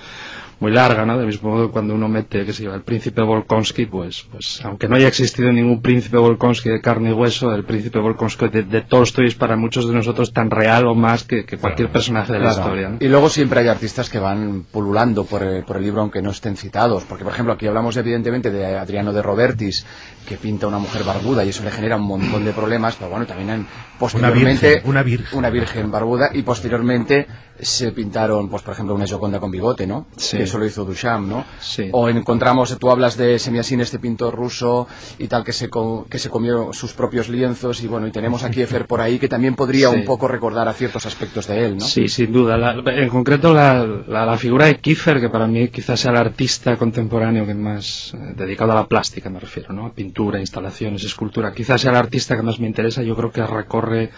muy 0.59 0.71
larga, 0.71 1.05
¿no? 1.05 1.17
Del 1.17 1.27
mismo 1.27 1.50
modo 1.51 1.71
cuando 1.71 1.93
uno 1.93 2.07
mete, 2.07 2.45
que 2.45 2.53
se 2.53 2.63
llama 2.63 2.75
el 2.75 2.81
príncipe 2.83 3.21
Volkonsky, 3.21 3.85
pues, 3.88 4.25
pues 4.31 4.63
aunque 4.63 4.88
no 4.88 4.95
haya 4.95 5.07
existido 5.07 5.51
ningún 5.51 5.81
príncipe 5.81 6.17
Volkonsky 6.17 6.69
de 6.69 6.79
carne 6.81 7.09
y 7.09 7.13
hueso, 7.13 7.53
el 7.53 7.65
príncipe 7.65 8.00
Volkonsky 8.00 8.47
de, 8.47 8.63
de 8.63 8.81
Tolstoy 8.81 9.27
es 9.27 9.35
para 9.35 9.57
muchos 9.57 9.88
de 9.88 9.93
nosotros 9.93 10.31
tan 10.31 10.50
real 10.50 10.88
o 10.88 10.95
más 10.95 11.24
que, 11.25 11.45
que 11.45 11.57
cualquier 11.57 11.89
personaje 11.89 12.31
de 12.33 12.39
la 12.39 12.45
Claro. 12.53 12.62
historia. 12.62 12.89
¿no? 12.89 12.97
Y 13.01 13.07
luego 13.09 13.29
siempre 13.29 13.59
hay 13.59 13.67
artistas 13.67 14.09
que 14.09 14.19
van 14.19 14.65
pululando 14.71 15.25
por 15.25 15.43
el, 15.43 15.63
por 15.65 15.77
el 15.77 15.83
libro 15.83 16.01
aunque 16.01 16.21
no 16.21 16.31
estén 16.31 16.55
citados. 16.55 17.03
Porque, 17.03 17.24
por 17.24 17.33
ejemplo, 17.33 17.53
aquí 17.53 17.67
hablamos 17.67 17.97
evidentemente 17.97 18.50
de 18.51 18.77
Adriano 18.77 19.12
de 19.12 19.21
Robertis, 19.21 19.85
que 20.25 20.38
pinta 20.38 20.67
una 20.67 20.79
mujer 20.79 21.03
barbuda 21.03 21.44
y 21.46 21.50
eso 21.50 21.63
le 21.63 21.72
genera 21.72 21.96
un 21.98 22.03
montón 22.08 22.44
de 22.46 22.51
problemas. 22.51 22.96
Pero 22.96 23.10
bueno, 23.12 23.25
también 23.25 23.50
han, 23.50 23.67
posteriormente... 24.00 24.67
virgen, 24.75 24.89
una 24.89 25.03
virgen. 25.03 25.38
una 25.38 25.50
virgen 25.50 25.91
barbuda 25.91 26.29
y 26.34 26.41
posteriormente 26.41 27.27
se 27.58 27.94
pintaron, 27.94 28.50
pues 28.50 28.63
por 28.63 28.74
ejemplo, 28.74 28.94
una 28.96 29.08
Joconda 29.08 29.39
con 29.39 29.50
bigote, 29.50 29.88
¿no? 29.88 30.08
Sí. 30.17 30.36
Que 30.36 30.44
eso 30.44 30.58
lo 30.58 30.65
hizo 30.65 30.84
Duchamp, 30.84 31.25
¿no? 31.29 31.46
Sí. 31.62 31.88
O 31.94 32.10
encontramos, 32.10 32.77
tú 32.77 32.91
hablas 32.91 33.15
de 33.15 33.39
Semiasin, 33.39 33.79
este 33.79 33.98
pintor 33.98 34.36
ruso 34.36 34.89
y 35.20 35.27
tal, 35.29 35.46
que 35.46 35.53
se, 35.53 35.70
que 36.10 36.20
se 36.20 36.29
comió 36.29 36.74
sus 36.74 36.91
propios 36.91 37.29
lienzos 37.29 37.82
y 37.82 37.88
bueno, 37.88 38.08
y 38.08 38.12
tenemos 38.12 38.44
a 38.44 38.50
Kiefer 38.50 38.88
por 38.88 39.00
ahí 39.00 39.20
que 39.20 39.29
también 39.29 39.55
podría 39.55 39.89
Sí. 39.89 39.96
un 39.96 40.03
poco 40.03 40.27
recordar 40.27 40.67
a 40.67 40.74
ciertos 40.74 41.05
aspectos 41.05 41.48
de 41.48 41.65
él, 41.65 41.77
¿no? 41.77 41.86
Sí, 41.86 42.10
sin 42.10 42.34
duda. 42.34 42.58
La- 42.58 42.74
en 42.94 43.08
concreto, 43.08 43.53
la, 43.53 43.86
la- 44.05 44.25
la 44.25 44.38
figura 44.38 44.65
de 44.65 44.75
Kiefer, 44.79 45.22
que 45.22 45.29
para 45.29 45.48
mí 45.48 45.70
quizás 45.70 45.98
sea 46.01 46.12
el 46.12 46.17
artista 46.17 46.75
contemporáneo 46.75 47.46
que 47.46 47.53
más, 47.53 48.13
eh, 48.15 48.34
dedicado 48.36 48.74
a 48.74 48.75
la 48.75 48.86
plástica 48.88 49.29
me 49.29 49.39
refiero, 49.39 49.72
¿no? 49.72 49.86
A 49.86 49.91
pintura, 50.15 50.39
instalaciones, 50.39 51.03
escultura, 51.03 51.53
quizás 51.53 51.81
sea 51.81 51.91
el 51.91 51.98
artista 51.98 52.38
que 52.38 52.41
más 52.41 52.57
me 52.57 52.67
interesa. 52.67 53.03
Yo 53.03 53.17
creo 53.17 53.31
que 53.31 53.45
recorre, 53.45 54.12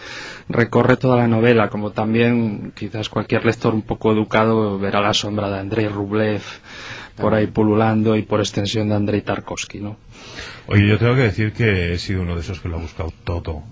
recorre 0.48 0.96
toda 0.96 1.16
la 1.16 1.26
novela, 1.26 1.68
como 1.68 1.90
también 1.90 2.72
quizás 2.76 3.08
cualquier 3.08 3.44
lector 3.44 3.74
un 3.74 3.82
poco 3.82 4.12
educado 4.12 4.78
verá 4.78 5.00
la 5.00 5.12
sombra 5.12 5.50
de 5.50 5.58
Andrei 5.58 5.88
Rublev 5.88 6.42
por 7.16 7.34
ahí 7.34 7.48
pululando 7.48 8.14
y 8.14 8.22
por 8.22 8.38
extensión 8.38 8.88
de 8.88 8.94
Andrei 8.94 9.22
Tarkovsky, 9.22 9.80
¿no? 9.80 9.96
Oye, 10.66 10.86
yo 10.86 10.98
tengo 10.98 11.14
que 11.14 11.22
decir 11.22 11.52
que 11.52 11.94
he 11.94 11.98
sido 11.98 12.22
uno 12.22 12.34
de 12.34 12.42
esos 12.42 12.60
que 12.60 12.68
lo 12.68 12.76
ha 12.76 12.80
buscado 12.80 13.12
todo. 13.24 13.62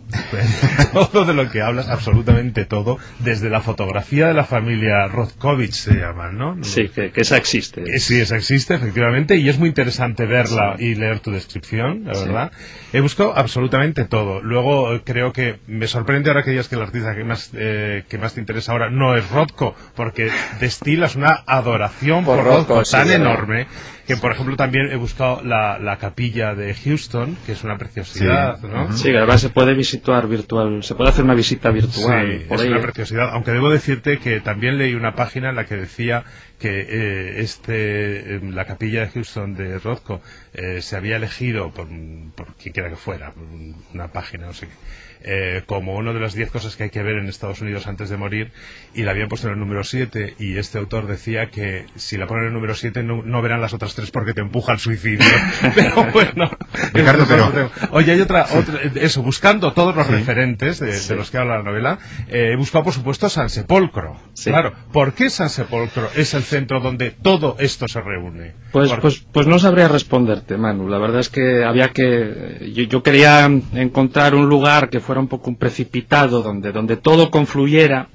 todo 1.12 1.24
de 1.26 1.34
lo 1.34 1.50
que 1.50 1.60
hablas, 1.60 1.88
absolutamente 1.88 2.64
todo, 2.64 2.98
desde 3.18 3.50
la 3.50 3.60
fotografía 3.60 4.28
de 4.28 4.34
la 4.34 4.44
familia 4.44 5.06
Rozkovich 5.08 5.72
se 5.72 5.94
llama, 5.94 6.32
¿no? 6.32 6.56
Sí, 6.64 6.88
que, 6.88 7.12
esa 7.14 7.36
existe. 7.36 7.82
Eh, 7.82 7.98
sí, 7.98 8.20
esa 8.20 8.36
existe, 8.36 8.74
efectivamente, 8.74 9.36
y 9.36 9.48
es 9.48 9.58
muy 9.58 9.68
interesante 9.68 10.24
verla 10.24 10.76
y 10.78 10.94
leer 10.94 11.20
tu 11.20 11.32
descripción, 11.32 12.04
la 12.04 12.18
verdad. 12.18 12.52
He 12.92 13.00
buscado 13.00 13.36
absolutamente 13.36 14.04
todo. 14.04 14.40
Luego 14.40 14.94
eh, 14.94 15.02
creo 15.04 15.32
que 15.32 15.58
me 15.66 15.86
sorprende 15.86 16.30
ahora 16.30 16.42
que 16.42 16.50
digas 16.52 16.68
que 16.68 16.76
el 16.76 16.82
artista 16.82 17.14
que 17.14 17.24
más, 17.24 17.50
eh, 17.54 18.04
que 18.08 18.16
más 18.16 18.34
te 18.34 18.40
interesa 18.40 18.72
ahora 18.72 18.88
no 18.88 19.16
es 19.16 19.28
Rothko, 19.30 19.74
porque 19.94 20.30
destilas 20.60 21.14
una 21.14 21.42
adoración 21.46 22.24
por, 22.24 22.42
Rothko, 22.42 22.82
tan 22.84 23.10
enorme 23.10 23.66
que 24.06 24.16
por 24.16 24.32
ejemplo 24.32 24.56
también 24.56 24.90
he 24.92 24.96
buscado 24.96 25.42
la, 25.42 25.78
la 25.78 25.96
capilla 25.98 26.54
de 26.54 26.74
Houston, 26.74 27.36
que 27.44 27.52
es 27.52 27.64
una 27.64 27.76
preciosidad, 27.76 28.60
¿no? 28.60 28.92
Sí, 28.92 29.10
además 29.14 29.40
se 29.40 29.50
puede 29.50 29.74
visitar 29.74 30.28
virtual, 30.28 30.82
se 30.82 30.94
puede 30.94 31.10
hacer 31.10 31.24
una 31.24 31.34
visita 31.34 31.70
virtual. 31.70 32.44
Sí, 32.48 32.54
es 32.54 32.62
una 32.62 32.80
preciosidad, 32.80 33.30
aunque 33.32 33.50
debo 33.50 33.70
decirte 33.70 34.18
que 34.18 34.40
también 34.40 34.78
leí 34.78 34.94
una 34.94 35.14
página 35.14 35.50
en 35.50 35.56
la 35.56 35.64
que 35.64 35.76
decía 35.76 36.24
que 36.58 36.86
eh, 36.88 37.40
este 37.40 38.40
la 38.42 38.64
capilla 38.64 39.00
de 39.00 39.08
Houston 39.08 39.54
de 39.54 39.78
Rothko 39.78 40.20
eh, 40.54 40.80
se 40.80 40.96
había 40.96 41.16
elegido 41.16 41.70
por, 41.70 41.88
por 42.34 42.54
quien 42.54 42.72
quiera 42.72 42.88
que 42.88 42.96
fuera, 42.96 43.32
una 43.92 44.08
página, 44.08 44.46
no 44.46 44.52
sé 44.52 44.68
qué 44.68 44.74
eh, 45.28 45.64
como 45.66 45.96
una 45.96 46.12
de 46.12 46.20
las 46.20 46.34
diez 46.34 46.52
cosas 46.52 46.76
que 46.76 46.84
hay 46.84 46.90
que 46.90 47.02
ver 47.02 47.16
en 47.16 47.28
Estados 47.28 47.60
Unidos 47.60 47.88
antes 47.88 48.08
de 48.08 48.16
morir 48.16 48.52
y 48.94 49.02
la 49.02 49.10
habían 49.10 49.28
puesto 49.28 49.48
en 49.48 49.54
el 49.54 49.58
número 49.58 49.82
7 49.82 50.36
y 50.38 50.56
este 50.56 50.78
autor 50.78 51.08
decía 51.08 51.50
que 51.50 51.86
si 51.96 52.16
la 52.16 52.28
ponen 52.28 52.44
en 52.44 52.48
el 52.48 52.54
número 52.54 52.76
7 52.76 53.02
no, 53.02 53.42
verán 53.42 53.60
las 53.60 53.74
otras 53.74 53.96
tres 53.96 54.12
porque 54.12 54.34
te 54.34 54.40
empuja 54.40 54.70
al 54.70 54.78
suicidio. 54.78 55.26
pero 55.74 56.06
bueno. 56.12 56.48
Ricardo, 56.92 57.26
pero... 57.28 57.70
Oye, 57.90 58.12
hay 58.12 58.20
otra, 58.20 58.46
eso, 58.94 59.22
buscando 59.22 59.72
todos 59.72 59.96
los 59.96 60.06
referentes 60.06 60.78
de, 60.78 61.16
los 61.16 61.30
que 61.32 61.38
habla 61.38 61.56
la 61.56 61.64
novela, 61.64 61.98
eh, 62.28 62.50
he 62.52 62.56
buscado 62.56 62.84
por 62.84 62.92
supuesto 62.92 63.28
San 63.28 63.50
Sepolcro. 63.50 64.16
Claro, 64.44 64.74
¿por 64.92 65.12
qué 65.12 65.28
San 65.28 65.50
Sepolcro 65.50 66.08
es 66.14 66.34
el 66.34 66.44
centro 66.44 66.78
donde 66.78 67.10
todo 67.10 67.56
esto 67.58 67.88
se 67.88 68.00
reúne? 68.00 68.54
Pues, 68.70 68.92
pues, 69.00 69.26
pues 69.32 69.48
no 69.48 69.58
sabría 69.58 69.88
responderte, 69.88 70.56
Manu. 70.56 70.88
La 70.88 70.98
verdad 70.98 71.18
es 71.18 71.30
que 71.30 71.64
había 71.64 71.88
que... 71.88 72.70
Yo, 72.72 72.84
yo 72.84 73.02
quería 73.02 73.44
encontrar 73.74 74.36
un 74.36 74.48
lugar 74.48 74.88
que 74.88 75.00
fuera 75.00 75.15
un 75.20 75.28
poco 75.28 75.50
un 75.50 75.56
precipitado, 75.56 76.42
donde, 76.42 76.72
donde 76.72 76.96
todo 76.96 77.30
confluyera, 77.30 78.08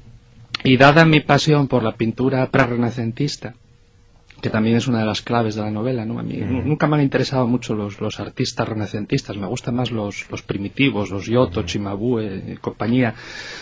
y 0.64 0.78
dada 0.78 1.06
mi 1.06 1.22
pasión 1.22 1.68
por 1.68 1.84
la 1.84 1.96
pintura 1.96 2.48
prerrenacentista, 2.50 3.56
que 4.42 4.50
también 4.50 4.76
es 4.76 4.88
una 4.88 5.00
de 5.00 5.06
las 5.06 5.22
claves 5.22 5.56
de 5.56 5.62
la 5.62 5.72
novela, 5.72 6.04
¿no? 6.04 6.20
A 6.20 6.24
mí 6.24 6.36
nunca 6.38 6.88
me 6.88 6.96
han 6.96 7.04
interesado 7.04 7.48
mucho 7.48 7.76
los, 7.76 8.02
los 8.02 8.20
artistas 8.20 8.68
renacentistas, 8.68 9.38
me 9.38 9.46
gustan 9.48 9.76
más 9.76 9.92
los, 9.92 10.30
los 10.32 10.42
primitivos, 10.42 11.12
los 11.12 11.26
Giotto, 11.26 11.64
Cimabue 11.68 12.44
y 12.48 12.56
compañía. 12.56 13.14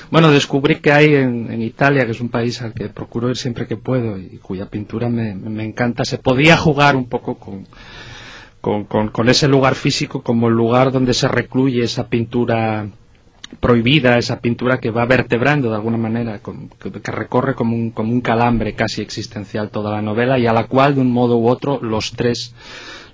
Bueno, 0.10 0.32
descubrí 0.32 0.76
que 0.76 0.92
hay 0.92 1.16
en, 1.16 1.62
Italia, 1.62 2.06
que 2.06 2.12
es 2.12 2.22
un 2.22 2.30
país 2.30 2.62
al 2.62 2.74
que 2.74 2.90
procuro 2.90 3.30
ir 3.30 3.38
siempre 3.38 3.68
que 3.68 3.76
puedo 3.76 4.18
y 4.18 4.40
cuya 4.42 4.68
pintura 4.68 5.10
me, 5.10 5.36
me 5.36 5.66
encanta, 5.66 6.06
se 6.06 6.18
podía 6.18 6.56
jugar 6.56 6.96
un 6.96 7.10
poco 7.10 7.38
con, 7.38 7.68
con, 8.62 8.86
con, 8.86 9.10
con, 9.10 9.28
ese 9.28 9.50
lugar 9.50 9.76
físico 9.76 10.24
como 10.24 10.48
el 10.48 10.54
lugar 10.54 10.92
donde 10.92 11.14
se 11.14 11.28
recluye 11.28 11.84
esa 11.84 12.08
pintura 12.08 12.90
prohibida 13.60 14.18
esa 14.18 14.40
pintura 14.40 14.80
que 14.80 14.92
va 14.92 15.06
vertebrando 15.06 15.70
de 15.70 15.76
alguna 15.76 15.98
manera, 15.98 16.40
que, 16.40 17.12
recorre 17.12 17.56
como 17.56 17.76
un, 17.76 17.92
como 17.92 18.12
un 18.12 18.22
calambre 18.22 18.76
casi 18.76 19.02
existencial 19.02 19.70
toda 19.70 19.92
la 19.92 20.02
novela 20.02 20.38
y 20.38 20.48
a 20.48 20.54
la 20.54 20.68
cual 20.68 20.96
de 20.96 21.02
un 21.02 21.12
modo 21.12 21.38
u 21.38 21.48
otro 21.48 21.80
los 21.82 22.12
tres 22.12 22.54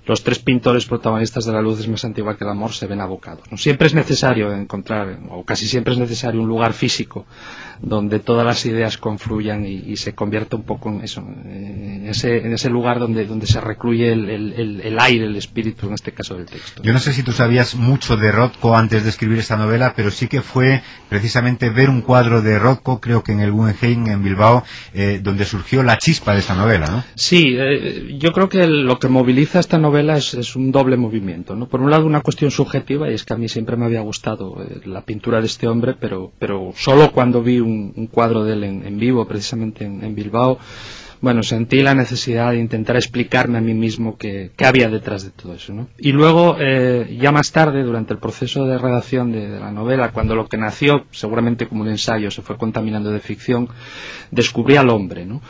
los 0.06 0.22
tres 0.22 0.38
pintores 0.38 0.86
protagonistas 0.86 1.44
de 1.46 1.52
la 1.52 1.60
luz 1.60 1.80
es 1.80 1.88
más 1.88 2.04
antigua 2.04 2.36
que 2.36 2.44
el 2.44 2.50
amor 2.50 2.72
se 2.72 2.86
ven 2.86 3.00
abocados. 3.00 3.42
¿no? 3.50 3.56
Siempre 3.56 3.88
es 3.88 3.94
necesario 3.94 4.52
encontrar, 4.54 5.18
o 5.30 5.44
casi 5.44 5.66
siempre 5.66 5.94
es 5.94 5.98
necesario 5.98 6.40
un 6.40 6.46
lugar 6.46 6.74
físico 6.74 7.26
donde 7.80 8.20
todas 8.20 8.44
las 8.44 8.64
ideas 8.66 8.98
confluyan 8.98 9.64
y, 9.66 9.96
se 9.96 10.14
convierta 10.14 10.56
un 10.56 10.64
poco 10.64 10.90
en 10.90 11.00
eso, 11.02 11.20
en 11.20 12.06
ese, 12.08 12.38
en 12.38 12.52
ese 12.52 12.68
lugar 12.68 12.98
donde, 12.98 13.24
donde 13.24 13.46
se 13.46 13.60
recluye 13.60 14.12
el, 14.12 14.28
el, 14.28 14.98
aire, 14.98 15.24
el 15.24 15.36
espíritu, 15.36 15.86
en 15.86 15.94
este 15.94 16.12
caso 16.12 16.36
del 16.36 16.46
texto. 16.46 16.82
Yo 16.82 16.92
no 16.92 16.98
sé 16.98 17.12
si 17.12 17.22
tú 17.22 17.32
sabías 17.32 17.74
mucho 17.74 18.16
de 18.16 18.30
Rothko 18.30 18.76
antes 18.76 19.04
de 19.04 19.10
escribir 19.10 19.38
esta 19.38 19.56
novela, 19.56 19.94
pero 19.96 20.10
sí 20.10 20.28
que 20.28 20.42
fue 20.42 20.82
precisamente 21.08 21.70
ver 21.70 21.88
un 21.88 22.02
cuadro 22.02 22.42
de 22.42 22.58
Rothko, 22.58 23.00
creo 23.00 23.22
que 23.22 23.32
en 23.32 23.40
el 23.40 23.52
Guggenheim, 23.52 24.06
en 24.08 24.22
Bilbao, 24.22 24.64
eh, 24.92 25.20
donde 25.22 25.44
surgió 25.44 25.82
la 25.82 25.98
chispa 25.98 26.32
de 26.32 26.40
esta 26.40 26.54
novela, 26.54 26.86
¿no? 26.86 27.04
Sí, 27.14 27.56
eh, 27.58 28.16
yo 28.18 28.32
creo 28.32 28.48
que 28.48 28.66
lo 28.66 28.98
que 28.98 29.08
moviliza 29.08 29.60
esta 29.60 29.78
novela 29.78 30.16
es, 30.16 30.56
un 30.56 30.72
doble 30.72 30.96
movimiento, 30.96 31.54
¿no? 31.54 31.66
Por 31.66 31.80
un 31.80 31.90
lado, 31.90 32.06
una 32.06 32.20
cuestión 32.20 32.50
subjetiva, 32.50 33.10
y 33.10 33.14
es 33.14 33.24
que 33.24 33.34
a 33.34 33.36
mí 33.36 33.48
siempre 33.48 33.76
me 33.76 33.84
había 33.84 34.00
gustado 34.00 34.62
eh, 34.62 34.80
la 34.84 35.02
pintura 35.02 35.40
de 35.40 35.46
este 35.46 35.66
hombre, 35.66 35.94
pero, 35.98 36.32
pero 36.38 36.72
solo 36.76 37.12
cuando 37.12 37.42
vi 37.42 37.60
un, 37.66 38.06
cuadro 38.06 38.44
de 38.44 38.54
él 38.54 38.64
en, 38.64 38.98
vivo, 38.98 39.26
precisamente 39.26 39.84
en, 39.84 40.14
Bilbao, 40.14 40.58
bueno, 41.20 41.42
sentí 41.42 41.82
la 41.82 41.94
necesidad 41.94 42.50
de 42.50 42.58
intentar 42.58 42.96
explicarme 42.96 43.58
a 43.58 43.60
mí 43.60 43.74
mismo 43.74 44.16
qué, 44.16 44.52
había 44.58 44.88
detrás 44.88 45.24
de 45.24 45.30
todo 45.30 45.54
eso. 45.54 45.72
¿no? 45.72 45.88
Y 45.98 46.12
luego, 46.12 46.56
eh, 46.60 47.16
ya 47.20 47.32
más 47.32 47.52
tarde, 47.52 47.82
durante 47.82 48.12
el 48.12 48.18
proceso 48.18 48.66
de 48.66 48.78
redacción 48.78 49.32
de, 49.32 49.58
la 49.58 49.72
novela, 49.72 50.12
cuando 50.12 50.34
lo 50.34 50.46
que 50.46 50.56
nació, 50.56 51.06
seguramente 51.10 51.68
como 51.68 51.82
un 51.82 51.88
ensayo, 51.88 52.30
se 52.30 52.42
fue 52.42 52.56
contaminando 52.56 53.10
de 53.10 53.20
ficción, 53.20 53.68
descubrí 54.30 54.76
al 54.76 54.90
hombre. 54.90 55.24
¿no? 55.26 55.40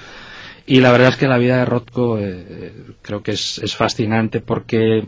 Y 0.67 0.81
la 0.81 0.93
verdad 0.93 1.09
es 1.09 1.17
que 1.17 1.29
la 1.29 1.39
vida 1.39 1.59
de 1.59 1.65
Rothko 1.65 2.19
eh, 2.19 2.73
creo 3.03 3.23
que 3.23 3.33
es 3.33 3.75
fascinante 3.77 4.41
porque 4.41 5.05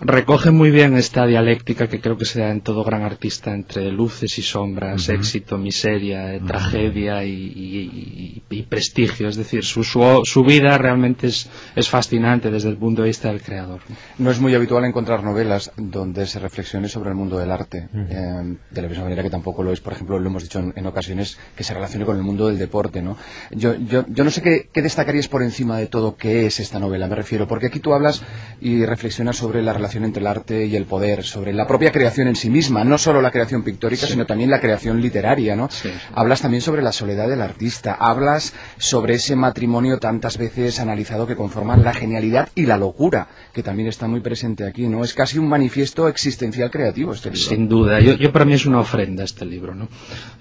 recoge 0.00 0.50
muy 0.50 0.70
bien 0.70 0.96
esta 0.96 1.26
dialéctica 1.26 1.88
que 1.88 2.00
creo 2.00 2.16
que 2.16 2.24
se 2.24 2.40
da 2.40 2.50
en 2.50 2.60
todo 2.60 2.84
gran 2.84 3.02
artista 3.02 3.52
entre 3.52 3.90
luces 3.90 4.38
y 4.38 4.42
sombras, 4.42 5.08
éxito, 5.08 5.58
miseria, 5.58 6.34
eh, 6.34 6.40
tragedia 6.46 7.24
y, 7.24 8.42
prestigio. 8.68 9.28
Es 9.28 9.36
decir, 9.36 9.64
su, 9.64 9.84
su, 9.84 10.44
vida 10.44 10.76
realmente 10.78 11.28
es, 11.28 11.48
es, 11.74 11.88
fascinante 11.88 12.50
desde 12.50 12.68
el 12.68 12.76
punto 12.76 13.02
de 13.02 13.08
vista 13.08 13.28
del 13.28 13.42
creador. 13.42 13.80
No 14.18 14.30
es 14.30 14.40
muy 14.40 14.54
habitual 14.54 14.84
encontrar 14.84 15.22
novelas 15.22 15.72
donde 15.76 16.26
se 16.26 16.38
reflexione 16.38 16.88
sobre 16.88 17.10
el 17.10 17.16
mundo 17.16 17.38
del 17.38 17.50
arte, 17.50 17.88
eh, 17.94 18.56
de 18.70 18.82
la 18.82 18.88
misma 18.88 19.04
manera 19.04 19.22
que 19.22 19.30
tampoco 19.30 19.62
lo 19.62 19.72
es, 19.72 19.80
por 19.80 19.92
ejemplo, 19.92 20.18
lo 20.18 20.28
hemos 20.28 20.42
dicho 20.42 20.58
en, 20.74 20.86
ocasiones, 20.86 21.38
que 21.56 21.64
se 21.64 21.74
relacione 21.74 22.04
con 22.04 22.16
el 22.16 22.22
mundo 22.22 22.48
del 22.48 22.58
deporte. 22.58 23.02
¿no? 23.02 23.16
Yo, 23.50 23.74
yo, 23.74 24.04
yo 24.08 24.24
no 24.24 24.30
sé 24.30 24.42
qué, 24.42 24.68
qué 24.72 24.82
destacarías 24.82 25.28
por 25.28 25.42
encima 25.42 25.78
de 25.78 25.86
todo 25.86 26.16
qué 26.16 26.46
es 26.46 26.60
esta 26.60 26.78
novela, 26.78 27.06
me 27.06 27.16
refiero, 27.16 27.46
porque 27.46 27.66
aquí 27.66 27.80
tú 27.80 27.94
hablas 27.94 28.22
y 28.60 28.84
reflexionas 28.84 29.36
sobre 29.36 29.62
la 29.62 29.72
relación 29.72 29.85
entre 29.94 30.20
el 30.20 30.26
arte 30.26 30.66
y 30.66 30.76
el 30.76 30.84
poder, 30.84 31.24
sobre 31.24 31.52
la 31.52 31.66
propia 31.66 31.92
creación 31.92 32.28
en 32.28 32.36
sí 32.36 32.50
misma, 32.50 32.84
no 32.84 32.98
solo 32.98 33.20
la 33.20 33.30
creación 33.30 33.62
pictórica, 33.62 34.06
sino 34.06 34.26
también 34.26 34.50
la 34.50 34.60
creación 34.60 35.00
literaria, 35.00 35.56
¿no? 35.56 35.68
Hablas 36.14 36.42
también 36.42 36.60
sobre 36.60 36.82
la 36.82 36.92
soledad 36.92 37.28
del 37.28 37.40
artista, 37.40 37.94
hablas 37.94 38.54
sobre 38.78 39.14
ese 39.14 39.36
matrimonio 39.36 39.98
tantas 39.98 40.38
veces 40.38 40.80
analizado 40.80 41.26
que 41.26 41.36
conforman 41.36 41.84
la 41.84 41.94
genialidad 41.94 42.48
y 42.54 42.66
la 42.66 42.76
locura, 42.76 43.28
que 43.52 43.62
también 43.62 43.88
está 43.88 44.06
muy 44.06 44.20
presente 44.20 44.66
aquí, 44.66 44.88
¿no? 44.88 45.04
Es 45.04 45.14
casi 45.14 45.38
un 45.38 45.48
manifiesto 45.48 46.08
existencial 46.08 46.70
creativo 46.70 47.12
este 47.12 47.30
libro. 47.30 47.48
Sin 47.48 47.68
duda, 47.68 48.00
yo, 48.00 48.32
para 48.32 48.44
mí 48.44 48.54
es 48.54 48.66
una 48.66 48.80
ofrenda 48.80 49.24
este 49.24 49.44
libro, 49.44 49.74
¿no? 49.74 49.88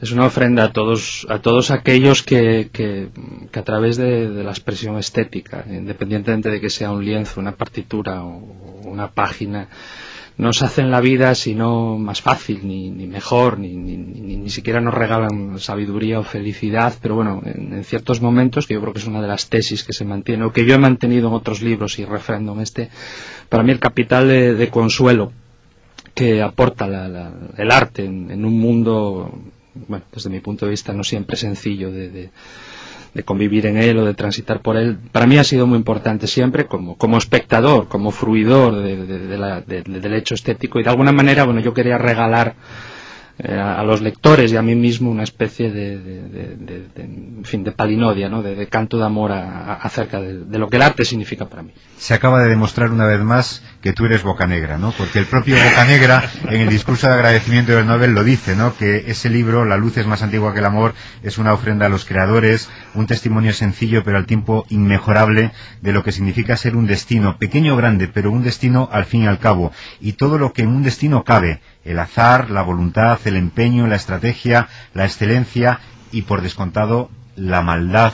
Es 0.02 0.12
una 0.12 0.25
ofrenda 0.25 0.66
a 0.66 0.74
todos, 0.74 1.25
a 1.30 1.40
todos 1.40 1.72
aquellos 1.72 2.24
que, 2.24 2.70
que, 2.72 3.10
a 3.54 3.64
través 3.64 3.98
de, 3.98 4.30
de 4.30 4.44
la 4.44 4.52
expresión 4.52 4.98
estética, 4.98 5.66
independientemente 5.70 6.50
de 6.50 6.60
que 6.60 6.70
sea 6.70 6.92
un 6.92 7.04
lienzo, 7.04 7.40
una 7.40 7.54
partitura 7.54 8.24
o 8.24 8.66
una 8.86 9.12
página 9.12 9.35
nos 10.38 10.62
hacen 10.62 10.92
la 10.92 11.00
vida 11.00 11.34
sino 11.34 11.98
más 11.98 12.22
fácil, 12.22 12.68
ni, 12.68 12.89
ni 12.89 13.08
mejor, 13.08 13.58
ni, 13.58 13.70
ni, 13.70 13.98
ni, 13.98 14.50
siquiera 14.50 14.82
nos 14.82 14.94
regalan 14.94 15.60
sabiduría 15.60 16.20
o 16.20 16.24
felicidad, 16.24 16.94
pero 17.01 17.15
bueno, 17.15 17.42
en, 17.46 17.84
ciertos 17.84 18.22
momentos, 18.22 18.68
que 18.68 18.74
yo 18.74 18.82
creo 18.82 18.94
que 18.94 19.00
es 19.00 19.08
una 19.08 19.22
de 19.22 19.27
las 19.27 19.50
tesis 19.50 19.84
que 19.84 19.94
se 19.94 20.06
mantiene, 20.06 20.44
o 20.44 20.51
que 20.51 20.65
yo 20.65 20.75
he 20.75 20.77
mantenido 20.77 21.30
en 21.30 21.34
otros 21.36 21.62
libros 21.62 21.98
y 22.00 22.04
en 22.04 22.60
este, 22.60 22.89
para 23.50 23.63
mí 23.63 23.72
el 23.72 23.80
capital 23.80 24.27
de, 24.27 24.70
consuelo 24.70 25.32
que 26.13 26.42
aporta 26.42 26.86
el 27.58 27.72
arte 27.72 28.06
en, 28.06 28.46
un 28.46 28.60
mundo, 28.60 29.32
bueno, 29.88 30.06
desde 30.12 30.30
mi 30.30 30.39
punto 30.42 30.65
de 30.65 30.72
vista 30.72 30.94
no 30.94 31.04
siempre 31.04 31.38
sencillo 31.38 31.92
de 31.92 32.10
de 32.10 32.30
convivir 33.24 33.65
en 33.65 33.77
él 33.77 33.98
o 33.98 34.05
de 34.05 34.13
transitar 34.13 34.62
por 34.62 34.77
él, 34.77 34.98
para 35.12 35.25
mí 35.25 35.38
ha 35.38 35.43
sido 35.43 35.67
muy 35.67 35.77
importante 35.77 36.27
siempre 36.27 36.65
como, 36.65 36.98
como 36.98 37.17
espectador, 37.17 37.88
como 37.88 38.12
fruidor 38.12 38.81
del 38.81 40.13
hecho 40.13 40.36
estético 40.36 40.79
y 40.79 40.84
de 40.84 40.89
alguna 40.89 41.12
manera, 41.12 41.45
bueno, 41.45 41.62
yo 41.62 41.74
quería 41.74 41.98
regalar 41.98 42.55
eh, 43.38 43.54
a, 43.54 43.84
los 43.84 44.01
lectores 44.01 44.54
y 44.54 44.56
a 44.56 44.62
mí 44.62 44.75
mismo 44.75 45.12
una 45.12 45.24
especie 45.24 45.70
de, 45.70 46.00
de, 46.00 47.44
fin, 47.44 47.65
de 47.65 47.74
palinodia, 47.74 48.30
¿no? 48.30 48.42
de, 48.42 48.68
canto 48.68 48.98
de 48.98 49.04
amor 49.04 49.34
acerca 49.34 50.22
de, 50.22 50.58
lo 50.58 50.70
que 50.70 50.77
el 50.77 50.82
arte 50.82 51.04
significa 51.04 51.46
para 51.46 51.62
mí. 51.62 51.74
Se 51.98 52.13
acaba 52.13 52.42
de 52.42 52.48
demostrar 52.48 52.92
una 52.92 53.06
vez 53.06 53.20
más 53.20 53.62
que 53.82 53.92
tú 53.92 54.06
eres 54.06 54.24
Bocanegra, 54.24 54.77
¿no? 54.77 54.94
porque 54.98 55.20
el 55.20 55.25
propio 55.25 55.58
Bocanegra 55.62 56.24
en 56.50 56.62
el 56.62 56.70
discurso 56.70 57.08
de 57.08 57.13
agradecimiento 57.13 57.74
del 57.74 57.86
Nobel 57.86 58.13
lo 58.13 58.24
dice, 58.24 58.56
¿no? 58.56 58.74
que 58.77 59.04
ese 59.08 59.30
libro, 59.30 59.65
La 59.65 59.75
luz 59.75 59.98
es 59.98 60.08
más 60.08 60.22
antigua 60.22 60.54
que 60.54 60.60
el 60.60 60.65
amor, 60.65 60.94
es 61.22 61.38
una 61.38 61.51
ofrenda 61.51 61.88
a 61.88 61.89
los 61.89 62.06
creadores, 62.06 62.70
un 62.94 63.06
testimonio 63.06 63.51
sencillo 63.51 64.06
pero 64.06 64.15
al 64.18 64.27
tiempo 64.27 64.65
inmejorable 64.70 65.51
de 65.82 65.92
lo 65.92 66.04
que 66.04 66.13
significa 66.13 66.56
ser 66.56 66.77
un 66.77 66.88
destino, 66.88 67.38
pequeño 67.38 67.74
o 67.74 67.77
grande, 67.77 68.08
pero 68.08 68.32
un 68.32 68.44
destino 68.44 68.88
al 68.94 69.04
fin 69.04 69.24
y 69.24 69.27
al 69.27 69.39
cabo, 69.39 69.74
y 70.00 70.13
todo 70.13 70.38
lo 70.38 70.54
que 70.54 70.62
en 70.62 70.70
un 70.70 70.84
destino 70.84 71.25
cabe, 71.25 71.60
el 71.86 72.00
azar, 72.00 72.50
la 72.50 72.63
voluntad, 72.63 73.20
el 73.25 73.38
empeño, 73.38 73.88
la 73.88 73.96
estrategia, 73.96 74.68
la 74.94 75.06
excelencia 75.06 75.80
y, 76.12 76.24
por 76.24 76.42
descontado, 76.42 77.10
la 77.36 77.62
maldad, 77.62 78.13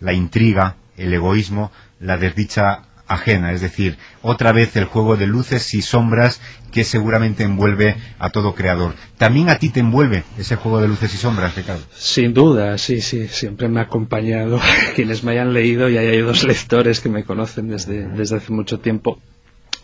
la 0.00 0.14
intriga, 0.14 0.76
el 0.96 1.12
egoísmo, 1.12 1.70
la 2.00 2.16
desdicha 2.16 2.82
ajena, 3.06 3.52
es 3.52 3.62
decir, 3.62 3.96
otra 4.22 4.52
vez 4.52 4.76
el 4.76 4.84
juego 4.84 5.16
de 5.16 5.26
luces 5.26 5.72
y 5.74 5.82
sombras 5.82 6.40
que 6.70 6.84
seguramente 6.84 7.42
envuelve 7.42 7.96
a 8.18 8.28
todo 8.30 8.54
creador. 8.54 8.94
¿También 9.16 9.48
a 9.48 9.58
ti 9.58 9.70
te 9.70 9.80
envuelve 9.80 10.24
ese 10.38 10.56
juego 10.56 10.80
de 10.80 10.88
luces 10.88 11.14
y 11.14 11.16
sombras, 11.16 11.56
Ricardo? 11.56 11.82
Sin 11.94 12.34
duda, 12.34 12.76
sí, 12.76 13.00
sí, 13.00 13.28
siempre 13.28 13.68
me 13.68 13.80
ha 13.80 13.84
acompañado. 13.84 14.60
Quienes 14.94 15.24
me 15.24 15.32
hayan 15.32 15.54
leído, 15.54 15.88
y 15.88 15.96
hay 15.96 16.20
dos 16.20 16.44
lectores 16.44 17.00
que 17.00 17.08
me 17.08 17.24
conocen 17.24 17.68
desde, 17.68 18.06
desde 18.08 18.36
hace 18.36 18.52
mucho 18.52 18.78
tiempo, 18.80 19.18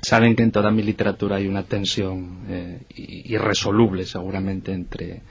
saben 0.04 0.36
que 0.36 0.42
en 0.42 0.52
toda 0.52 0.70
mi 0.70 0.82
literatura 0.82 1.36
hay 1.36 1.46
una 1.46 1.64
tensión 1.64 2.40
eh, 2.48 2.80
irresoluble 2.96 4.04
seguramente 4.04 4.72
entre, 4.72 5.22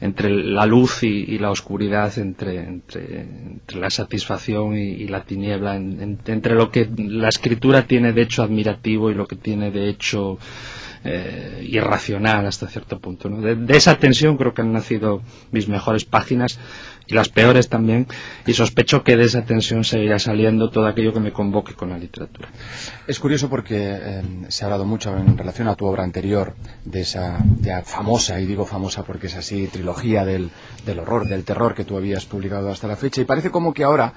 entre 0.00 0.30
la 0.30 0.66
luz 0.66 1.02
y, 1.02 1.38
la 1.38 1.50
oscuridad, 1.50 2.16
entre, 2.18 2.58
entre, 2.58 3.26
la 3.74 3.88
satisfacción 3.88 4.76
y, 4.76 5.06
la 5.06 5.22
tiniebla, 5.22 5.76
entre 5.76 6.54
lo 6.54 6.70
que 6.70 6.88
la 6.96 7.28
escritura 7.28 7.86
tiene 7.86 8.12
de 8.12 8.22
hecho 8.22 8.42
admirativo 8.42 9.10
y 9.10 9.14
lo 9.14 9.26
que 9.26 9.36
tiene 9.36 9.70
de 9.70 9.88
hecho 9.88 10.38
eh, 11.04 11.66
irracional 11.68 12.46
hasta 12.46 12.68
cierto 12.68 12.98
punto. 13.00 13.28
de, 13.28 13.76
esa 13.76 13.96
tensión 13.96 14.36
creo 14.36 14.54
que 14.54 14.62
han 14.62 14.72
nacido 14.72 15.22
mis 15.50 15.68
mejores 15.68 16.04
páginas 16.04 16.58
y 17.06 17.14
las 17.14 17.28
peores 17.28 17.68
también, 17.68 18.06
y 18.46 18.52
sospecho 18.52 19.02
que 19.02 19.16
de 19.16 19.24
esa 19.24 19.44
tensión 19.44 19.84
seguirá 19.84 20.18
saliendo 20.18 20.70
todo 20.70 20.86
aquello 20.86 21.12
que 21.12 21.20
me 21.20 21.32
convoque 21.32 21.74
con 21.74 21.90
la 21.90 21.98
literatura. 21.98 22.48
Es 23.06 23.18
curioso 23.18 23.48
porque 23.48 23.76
eh, 23.78 24.22
se 24.48 24.64
ha 24.64 24.66
hablado 24.66 24.84
mucho 24.84 25.16
en 25.16 25.36
relación 25.36 25.68
a 25.68 25.74
tu 25.74 25.86
obra 25.86 26.04
anterior, 26.04 26.54
de 26.84 27.00
esa 27.00 27.38
ya 27.60 27.82
famosa, 27.82 28.40
y 28.40 28.46
digo 28.46 28.66
famosa 28.66 29.04
porque 29.04 29.26
es 29.26 29.36
así, 29.36 29.68
trilogía 29.68 30.24
del, 30.24 30.50
del 30.84 30.98
horror, 30.98 31.26
del 31.26 31.44
terror 31.44 31.74
que 31.74 31.84
tú 31.84 31.96
habías 31.96 32.24
publicado 32.24 32.70
hasta 32.70 32.86
la 32.86 32.96
fecha, 32.96 33.20
y 33.20 33.24
parece 33.24 33.50
como 33.50 33.72
que 33.72 33.84
ahora 33.84 34.14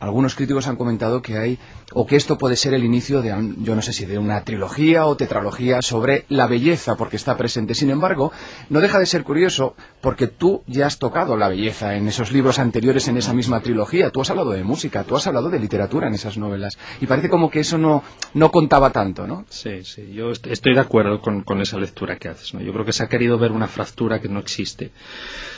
algunos 0.00 0.34
críticos 0.34 0.66
han 0.66 0.76
comentado 0.76 1.22
que 1.22 1.38
hay, 1.38 1.58
o 1.92 2.06
que 2.06 2.16
esto 2.16 2.36
puede 2.36 2.56
ser 2.56 2.74
el 2.74 2.84
inicio 2.84 3.22
de, 3.22 3.30
yo 3.58 3.74
no 3.74 3.82
sé 3.82 3.92
si 3.92 4.04
de 4.04 4.18
una 4.18 4.42
trilogía 4.44 5.06
o 5.06 5.16
tetralogía 5.16 5.80
sobre 5.82 6.24
la 6.28 6.46
belleza, 6.46 6.96
porque 6.96 7.16
está 7.16 7.36
presente. 7.36 7.74
Sin 7.74 7.90
embargo, 7.90 8.32
no 8.68 8.80
deja 8.80 8.98
de 8.98 9.06
ser 9.06 9.24
curioso, 9.24 9.74
porque 10.00 10.26
tú 10.26 10.62
ya 10.66 10.86
has 10.86 10.98
tocado 10.98 11.36
la 11.36 11.48
belleza 11.48 11.94
en 11.94 12.08
esos 12.08 12.32
libros 12.32 12.58
anteriores, 12.58 13.08
en 13.08 13.16
esa 13.16 13.32
misma 13.32 13.60
trilogía. 13.60 14.10
Tú 14.10 14.20
has 14.20 14.30
hablado 14.30 14.50
de 14.50 14.64
música, 14.64 15.04
tú 15.04 15.16
has 15.16 15.26
hablado 15.26 15.48
de 15.48 15.58
literatura 15.58 16.08
en 16.08 16.14
esas 16.14 16.36
novelas. 16.36 16.76
Y 17.00 17.06
parece 17.06 17.28
como 17.28 17.50
que 17.50 17.60
eso 17.60 17.78
no, 17.78 18.02
no 18.34 18.50
contaba 18.50 18.90
tanto, 18.90 19.26
¿no? 19.26 19.46
Sí, 19.48 19.84
sí, 19.84 20.12
yo 20.12 20.30
estoy 20.30 20.74
de 20.74 20.80
acuerdo 20.80 21.20
con, 21.20 21.42
con 21.42 21.60
esa 21.60 21.78
lectura 21.78 22.16
que 22.18 22.28
haces. 22.28 22.52
¿no? 22.52 22.60
Yo 22.60 22.72
creo 22.72 22.84
que 22.84 22.92
se 22.92 23.04
ha 23.04 23.08
querido 23.08 23.38
ver 23.38 23.52
una 23.52 23.68
fractura 23.68 24.20
que 24.20 24.28
no 24.28 24.40
existe 24.40 24.90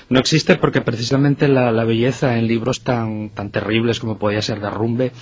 no 0.09 0.21
existe 0.21 0.57
porque 0.57 0.81
precisamente 0.81 1.49
la, 1.49 1.85
belleza 1.85 2.39
en 2.39 2.47
libros 2.47 2.83
tan, 2.83 3.31
tan 3.31 3.51
terribles 3.51 4.01
como 4.01 4.19
podía 4.19 4.43
ser 4.43 4.61
Derrumbe 4.61 5.13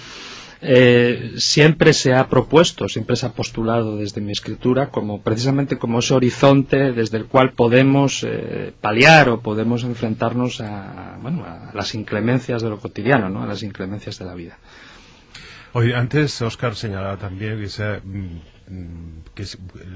eh, 0.66 1.34
siempre 1.36 1.92
se 1.92 2.14
ha 2.14 2.26
propuesto, 2.28 2.88
siempre 2.88 3.16
se 3.16 3.26
ha 3.26 3.32
postulado 3.32 3.98
desde 3.98 4.22
mi 4.22 4.32
escritura 4.32 4.88
como 4.88 5.20
precisamente 5.20 5.76
como 5.76 5.98
ese 5.98 6.14
horizonte 6.14 6.92
desde 6.92 7.18
el 7.18 7.26
cual 7.26 7.52
podemos 7.52 8.24
eh, 8.26 8.72
paliar 8.80 9.28
o 9.28 9.40
podemos 9.40 9.84
enfrentarnos 9.84 10.62
a, 10.62 11.18
bueno, 11.20 11.44
a 11.44 11.70
las 11.74 11.94
inclemencias 11.94 12.62
de 12.62 12.70
lo 12.70 12.78
cotidiano, 12.78 13.28
¿no? 13.28 13.42
a 13.42 13.46
las 13.46 13.62
inclemencias 13.62 14.18
de 14.18 14.24
la 14.24 14.34
vida. 14.34 14.58
Antes 15.96 16.40
Oscar 16.40 16.76
señalaba 16.76 17.18
también 17.18 17.58
que, 17.58 18.00
mm, 18.02 18.53
que 19.35 19.44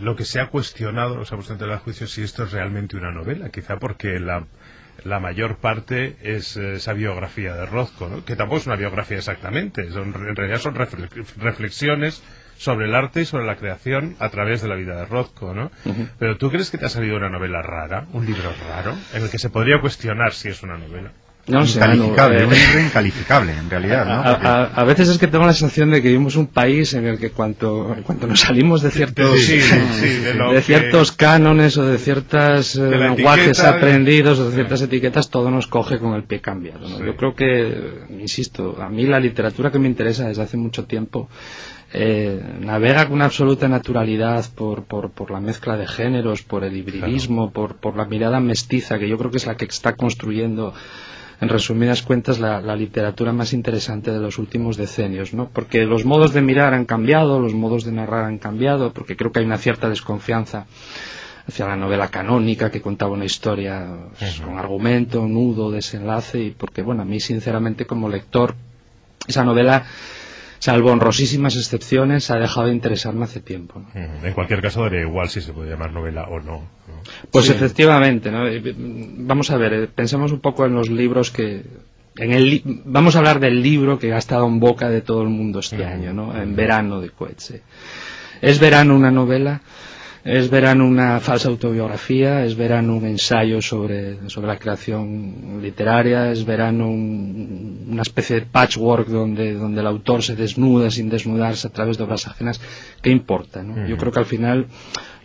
lo 0.01 0.17
que 0.17 0.25
se 0.25 0.41
ha 0.41 0.49
cuestionado, 0.49 1.17
los 1.17 1.31
puesto 1.31 1.53
ante 1.53 1.77
juicio, 1.79 2.07
si 2.07 2.23
esto 2.23 2.45
es 2.45 2.53
realmente 2.53 2.97
una 2.97 3.11
novela, 3.11 3.51
quizá 3.51 3.79
porque 3.79 4.21
la 4.21 4.47
la 5.05 5.21
mayor 5.21 5.57
parte 5.57 6.17
es 6.23 6.57
eh, 6.57 6.75
esa 6.75 6.93
biografía 6.93 7.55
de 7.55 7.67
Rothko, 7.67 8.09
¿no? 8.09 8.25
que 8.25 8.37
tampoco 8.37 8.59
es 8.59 8.67
una 8.67 8.77
biografía 8.77 9.19
exactamente, 9.19 9.91
son, 9.91 10.15
en 10.15 10.37
realidad 10.37 10.59
son 10.59 10.75
reflexiones 10.75 12.23
sobre 12.57 12.87
el 12.87 12.95
arte 12.95 13.21
y 13.21 13.25
sobre 13.25 13.47
la 13.47 13.57
creación 13.57 14.17
a 14.19 14.31
través 14.31 14.63
de 14.63 14.69
la 14.69 14.75
vida 14.75 14.97
de 14.97 15.05
Rothko, 15.05 15.55
¿no? 15.55 15.71
Pero 16.19 16.37
¿tú 16.39 16.51
crees 16.51 16.71
que 16.71 16.79
te 16.79 16.87
ha 16.87 16.89
salido 16.89 17.17
una 17.17 17.29
novela 17.29 17.63
rara, 17.63 18.09
un 18.13 18.27
libro 18.27 18.53
raro, 18.69 18.97
en 19.15 19.23
el 19.23 19.31
que 19.31 19.39
se 19.39 19.49
podría 19.49 19.81
cuestionar 19.81 20.33
si 20.33 20.49
es 20.49 20.65
una 20.65 20.77
novela? 20.77 21.13
No, 21.49 21.65
incalificable, 21.65 22.45
un 22.45 22.53
libro 22.53 22.81
incalificable 22.81 23.53
en 23.53 23.71
realidad. 23.71 24.05
¿no? 24.07 24.49
A, 24.75 24.85
veces 24.85 25.09
es 25.09 25.19
que 25.19 25.27
tengo 25.27 25.47
la 25.47 25.55
sensación 25.55 25.91
de 25.91 26.03
que 26.03 26.09
vivimos 26.09 26.37
un 26.37 26.47
país 26.47 26.95
en 26.95 27.07
el 27.07 27.19
que 27.19 27.31
cuanto, 27.31 27.97
cuanto 28.05 28.27
nos 28.27 28.41
salimos 28.41 28.83
de 28.83 28.91
ciertos, 28.91 29.49
de, 29.49 30.63
ciertos 30.63 31.13
cánones 31.13 31.77
o 31.79 31.87
de 31.87 31.99
ciertos 31.99 32.77
eh, 32.77 32.91
lenguajes 32.91 33.61
aprendidos 33.61 34.39
o 34.39 34.51
de 34.51 34.55
ciertas 34.55 34.83
etiquetas, 34.83 35.31
todo 35.31 35.51
nos 35.51 35.67
coge 35.67 35.99
con 35.99 36.15
el 36.15 36.25
pie 36.25 36.41
cambiado. 36.41 36.87
Yo 37.05 37.17
creo 37.17 37.35
que, 37.35 38.05
insisto, 38.11 38.77
a 38.81 38.89
mí 38.89 39.07
la 39.07 39.19
literatura 39.19 39.71
que 39.71 39.79
me 39.79 39.89
interesa 39.89 40.29
desde 40.29 40.43
hace 40.43 40.57
mucho 40.57 40.85
tiempo 40.85 41.29
eh, 41.93 42.43
navega 42.61 43.07
con 43.07 43.15
una 43.15 43.25
absoluta 43.25 43.67
naturalidad 43.67 44.45
por, 44.55 44.85
por, 44.85 45.11
por, 45.11 45.31
la 45.31 45.41
mezcla 45.41 45.77
de 45.77 45.87
géneros, 45.87 46.43
por 46.43 46.65
el 46.65 46.77
hibridismo, 46.77 47.51
por, 47.51 47.77
por 47.77 47.97
la 47.97 48.05
mirada 48.05 48.41
mestiza, 48.41 48.99
que 48.99 49.09
yo 49.09 49.17
creo 49.17 49.31
que 49.31 49.39
es 49.39 49.47
la 49.47 49.57
que 49.57 49.65
está 49.65 49.97
construyendo 49.97 50.75
en 51.41 51.49
resumidas 51.49 52.03
cuentas, 52.03 52.41
la, 52.41 52.61
literatura 52.75 53.33
más 53.33 53.53
interesante 53.53 54.11
de 54.11 54.19
los 54.19 54.39
últimos 54.39 54.77
decenios, 54.77 55.35
¿no? 55.35 55.49
Porque 55.49 55.85
los 55.85 56.05
modos 56.05 56.33
de 56.33 56.43
mirar 56.43 56.75
han 56.75 56.85
cambiado, 56.85 57.39
los 57.39 57.55
modos 57.55 57.85
de 57.85 57.93
narrar 57.93 58.25
han 58.25 58.39
cambiado, 58.39 58.93
porque 58.93 59.17
creo 59.17 59.31
que 59.31 59.41
hay 59.41 59.45
una 59.45 59.59
cierta 59.59 59.89
desconfianza 59.89 60.67
hacia 61.47 61.67
la 61.67 61.77
novela 61.77 62.09
canónica 62.09 62.71
que 62.71 62.83
contaba 62.83 63.13
una 63.13 63.25
historia 63.25 63.87
pues, 64.19 64.41
con 64.41 64.59
argumento, 64.59 65.27
nudo, 65.27 65.71
desenlace, 65.71 66.41
y 66.41 66.51
porque, 66.51 66.83
bueno, 66.83 67.03
a 67.03 67.05
mí, 67.05 67.21
sinceramente, 67.21 67.87
como 67.87 68.09
lector, 68.09 68.55
esa 69.27 69.45
novela 69.45 69.85
salvo 70.59 70.91
honrosísimas 70.91 71.57
excepciones, 71.57 72.31
ha 72.31 72.39
dejado 72.39 72.67
de 72.67 72.75
interesarme 72.75 73.25
hace 73.25 73.41
tiempo. 73.41 73.83
En 73.95 74.33
cualquier 74.33 74.61
caso, 74.61 74.83
daría 74.83 75.01
igual 75.03 75.29
si 75.29 75.41
se 75.41 75.53
puede 75.53 75.71
llamar 75.71 75.93
novela 75.93 76.25
o 76.29 76.41
no. 76.41 76.63
Pues 77.31 77.49
efectivamente, 77.51 78.31
¿no? 78.31 78.45
vamos 79.27 79.51
a 79.51 79.57
ver, 79.57 79.73
eh, 79.73 79.89
pensemos 79.89 80.33
un 80.33 80.41
poco 80.41 80.67
en 80.67 80.75
los 80.75 80.91
libros 80.91 81.31
que... 81.31 81.63
En 82.17 82.33
el, 82.33 82.63
vamos 82.85 83.15
a 83.15 83.19
hablar 83.19 83.39
del 83.39 83.63
libro 83.63 83.99
que 83.99 84.13
ha 84.13 84.19
estado 84.19 84.47
en 84.47 84.59
boca 84.59 84.89
de 84.89 85.03
todo 85.03 85.23
el 85.23 85.29
mundo 85.29 85.61
este 85.61 85.85
año, 85.85 86.13
¿no? 86.13 86.37
En 86.37 86.57
verano 86.57 87.01
de 87.01 87.11
Coetze. 87.11 87.63
¿Es 88.41 88.59
verano 88.59 88.97
una 88.97 89.13
novela? 89.13 89.61
Es 90.25 90.51
verano 90.51 90.85
una 90.85 91.21
falsa 91.21 91.49
autobiografía, 91.49 92.45
es 92.45 92.57
verano 92.57 92.97
un 92.97 93.07
ensayo 93.07 93.63
sobre, 93.63 94.19
la 94.43 94.59
creación 94.59 95.61
literaria, 95.63 96.31
es 96.33 96.45
verano 96.45 96.89
una 97.89 98.03
especie 98.03 98.37
de 98.37 98.47
patchwork 98.47 99.09
donde, 99.09 99.55
donde 99.55 99.81
el 99.81 99.87
autor 99.87 100.23
se 100.23 100.37
desnuda 100.37 100.91
sin 100.91 101.09
desnudarse 101.09 101.67
a 101.67 101.71
través 101.71 101.97
de 101.97 102.05
obras 102.05 102.27
ajenas. 102.27 102.61
¿Qué 103.03 103.11
importa? 103.11 103.65
Yo 103.89 103.97
creo 103.97 104.13
que 104.13 104.19
al 104.19 104.27
final 104.27 104.67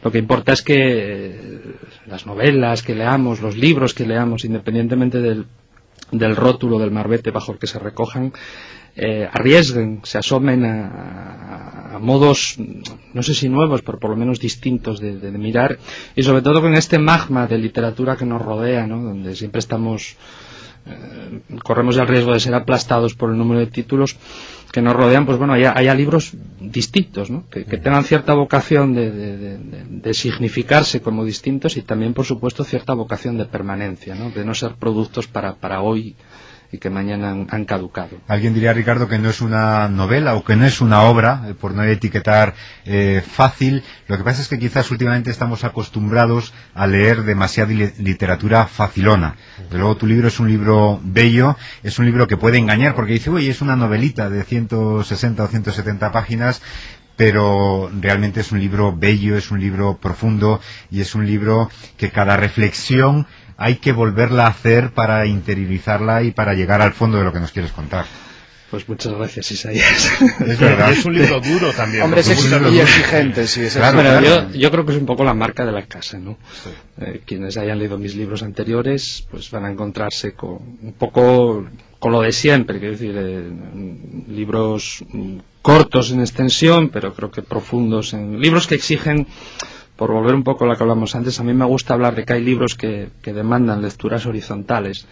lo 0.02 0.12
que 0.12 0.17
importa 0.17 0.54
es 0.54 0.62
que 0.62 0.76
eh, 0.78 1.62
las 2.08 2.26
novelas 2.26 2.84
que 2.84 2.95
leamos, 2.95 3.41
los 3.41 3.56
libros 3.56 3.93
que 3.93 4.06
leamos, 4.06 4.45
independientemente 4.45 5.19
del, 5.19 5.45
del 6.12 6.36
rótulo 6.36 6.80
del 6.80 6.91
marbete 6.91 7.32
bajo 7.32 7.52
el 7.52 7.60
que 7.60 7.67
se 7.67 7.80
recojan, 7.80 8.34
eh, 8.95 9.28
arriesguen, 9.32 10.02
se 10.04 10.19
asomen 10.19 10.65
a, 10.65 11.97
modos, 11.99 12.58
no 13.13 13.23
sé 13.23 13.34
si 13.34 13.49
nuevos, 13.49 13.82
pero 13.82 13.99
por 13.99 14.12
lo 14.12 14.15
menos 14.15 14.39
distintos 14.39 14.99
de, 14.99 15.32
mirar, 15.32 15.78
y 16.15 16.23
sobre 16.23 16.41
todo 16.41 16.62
con 16.62 16.73
este 16.73 16.99
magma 16.99 17.47
de 17.47 17.58
literatura 17.58 18.17
que 18.17 18.26
nos 18.26 18.41
rodea, 18.41 18.86
¿no? 18.86 19.02
donde 19.02 19.36
siempre 19.36 19.60
estamos, 19.60 20.15
eh, 20.86 21.41
corremos 21.63 21.98
el 21.98 22.08
riesgo 22.08 22.34
de 22.34 22.39
ser 22.39 22.56
aplastados 22.56 23.15
por 23.15 23.30
el 23.30 23.38
número 23.38 23.60
de 23.60 23.67
títulos 23.67 24.17
que 24.72 24.82
nos 24.82 24.96
rodean, 24.96 25.28
pues 25.28 25.38
bueno, 25.38 25.54
haya, 25.54 25.93
libros 25.93 26.34
distintos, 26.60 27.30
¿no? 27.30 27.48
que, 27.48 27.63
tengan 27.63 28.04
cierta 28.06 28.34
vocación 28.34 28.96
de, 28.96 30.13
significarse 30.15 31.00
como 31.00 31.24
distintos 31.24 31.78
y 31.78 31.84
también, 31.84 32.15
por 32.15 32.26
supuesto, 32.26 32.63
cierta 32.63 32.96
vocación 32.96 33.38
de 33.38 33.46
permanencia, 33.46 34.15
¿no? 34.15 34.32
de 34.32 34.43
no 34.43 34.56
ser 34.56 34.74
productos 34.74 35.28
para, 35.28 35.54
para 35.56 35.82
hoy 35.82 36.15
y 36.74 36.80
que 36.80 36.90
mañana 36.90 37.30
han, 37.30 37.66
caducado. 37.66 38.18
Alguien 38.28 38.56
diría, 38.56 38.74
Ricardo, 38.74 39.08
que 39.08 39.20
no 39.20 39.30
es 39.30 39.42
una 39.42 39.88
novela 39.88 40.34
o 40.34 40.44
que 40.44 40.56
no 40.56 40.66
es 40.66 40.82
una 40.82 41.04
obra, 41.04 41.44
eh, 41.48 41.54
por 41.54 41.72
no 41.76 41.84
etiquetar 41.84 42.56
eh, 42.86 43.22
fácil. 43.26 43.84
Lo 44.08 44.18
que 44.18 44.24
pasa 44.24 44.42
es 44.42 44.48
que 44.48 44.58
quizás 44.58 44.90
últimamente 44.90 45.30
estamos 45.30 45.64
acostumbrados 45.64 46.52
a 46.74 46.88
leer 46.88 47.22
demasiada 47.24 47.72
li- 47.72 47.94
literatura 48.00 48.66
facilona. 48.66 49.36
Desde 49.66 49.78
luego 49.78 49.96
tu 49.98 50.08
libro 50.08 50.28
es 50.28 50.40
un 50.40 50.48
libro 50.50 51.00
bello, 51.04 51.56
es 51.84 52.00
un 52.00 52.06
libro 52.06 52.28
que 52.28 52.38
puede 52.38 52.58
engañar 52.58 52.96
porque 52.96 53.14
dice, 53.14 53.30
uy, 53.30 53.48
es 53.50 53.62
una 53.62 53.76
novelita 53.76 54.32
de 54.32 54.44
160 54.44 55.44
o 55.44 55.48
170 55.48 56.12
páginas, 56.12 56.60
pero 57.16 57.92
realmente 58.02 58.40
es 58.42 58.52
un 58.52 58.60
libro 58.60 58.96
bello, 58.98 59.38
es 59.38 59.52
un 59.52 59.60
libro 59.60 59.98
profundo 60.02 60.60
y 60.90 61.02
es 61.02 61.14
un 61.14 61.28
libro 61.28 61.70
que 61.98 62.10
cada 62.10 62.36
reflexión 62.36 63.28
hay 63.63 63.76
que 63.78 63.93
volverla 63.93 64.45
a 64.45 64.49
hacer 64.49 64.91
para 64.91 65.26
interiorizarla 65.26 66.23
y 66.23 66.32
para 66.32 66.54
llegar 66.54 66.82
al 66.82 66.93
fondo 66.93 67.17
de 67.17 67.23
lo 67.23 67.32
que 67.32 67.39
nos 67.39 67.52
quieres 67.52 67.71
contar. 67.71 68.06
Pues 68.69 68.89
muchas 68.89 69.13
gracias, 69.13 69.52
Isaías. 69.52 70.12
Es 70.39 70.60
verdad. 70.60 70.91
Es 70.91 71.06
un 71.06 71.13
libro 71.13 71.39
duro 71.39 71.71
también. 71.73 72.04
Hombre, 72.04 72.21
es 72.21 72.28
y 72.28 72.80
exigente, 72.80 73.45
sí. 73.45 73.62
Es 73.62 73.76
Claro, 73.76 74.52
yo 74.52 74.71
creo 74.71 74.84
que 74.84 74.93
es 74.93 74.97
un 74.97 75.06
poco 75.06 75.23
la 75.23 75.36
marca 75.36 75.63
de 75.63 75.71
la 75.71 75.86
casa, 75.86 76.17
¿no? 76.17 76.39
Eh, 76.99 77.21
quienes 77.23 77.56
hayan 77.58 77.78
leído 77.78 77.99
mis 77.99 78.15
libros 78.15 78.41
anteriores, 78.41 79.28
pues 79.30 79.52
van 79.52 79.65
a 79.65 79.71
encontrarse 79.71 80.34
con 80.34 80.54
un 80.82 80.93
poco 80.97 81.67
con 81.99 82.12
lo 82.12 82.21
de 82.21 82.32
siempre, 82.32 82.80
quiero 82.80 82.93
decir, 82.93 83.15
eh, 83.15 83.49
libros 84.28 85.06
mm, 85.08 85.38
cortos 85.62 86.12
en 86.12 86.21
extensión, 86.21 86.89
pero 86.89 87.13
creo 87.13 87.30
que 87.30 87.43
profundos 87.43 88.13
en 88.13 88.41
libros 88.41 88.65
que 88.65 88.76
exigen 88.76 89.28
por 90.04 90.12
volver 90.12 90.36
un 90.36 90.44
poco 90.44 90.66
a 90.66 90.68
lo 90.68 90.76
que 90.76 90.84
hablamos 90.84 91.16
antes, 91.16 91.39
a 91.39 91.46
mí 91.46 91.54
me 91.54 91.63
gusta 91.63 91.94
hablar 91.94 92.13
de 92.13 92.26
que 92.26 92.34
hay 92.34 92.44
libros 92.44 92.76
que, 92.76 93.08
que 93.22 93.32
demandan 93.32 93.82
lecturas 93.82 94.26
horizontales 94.26 95.08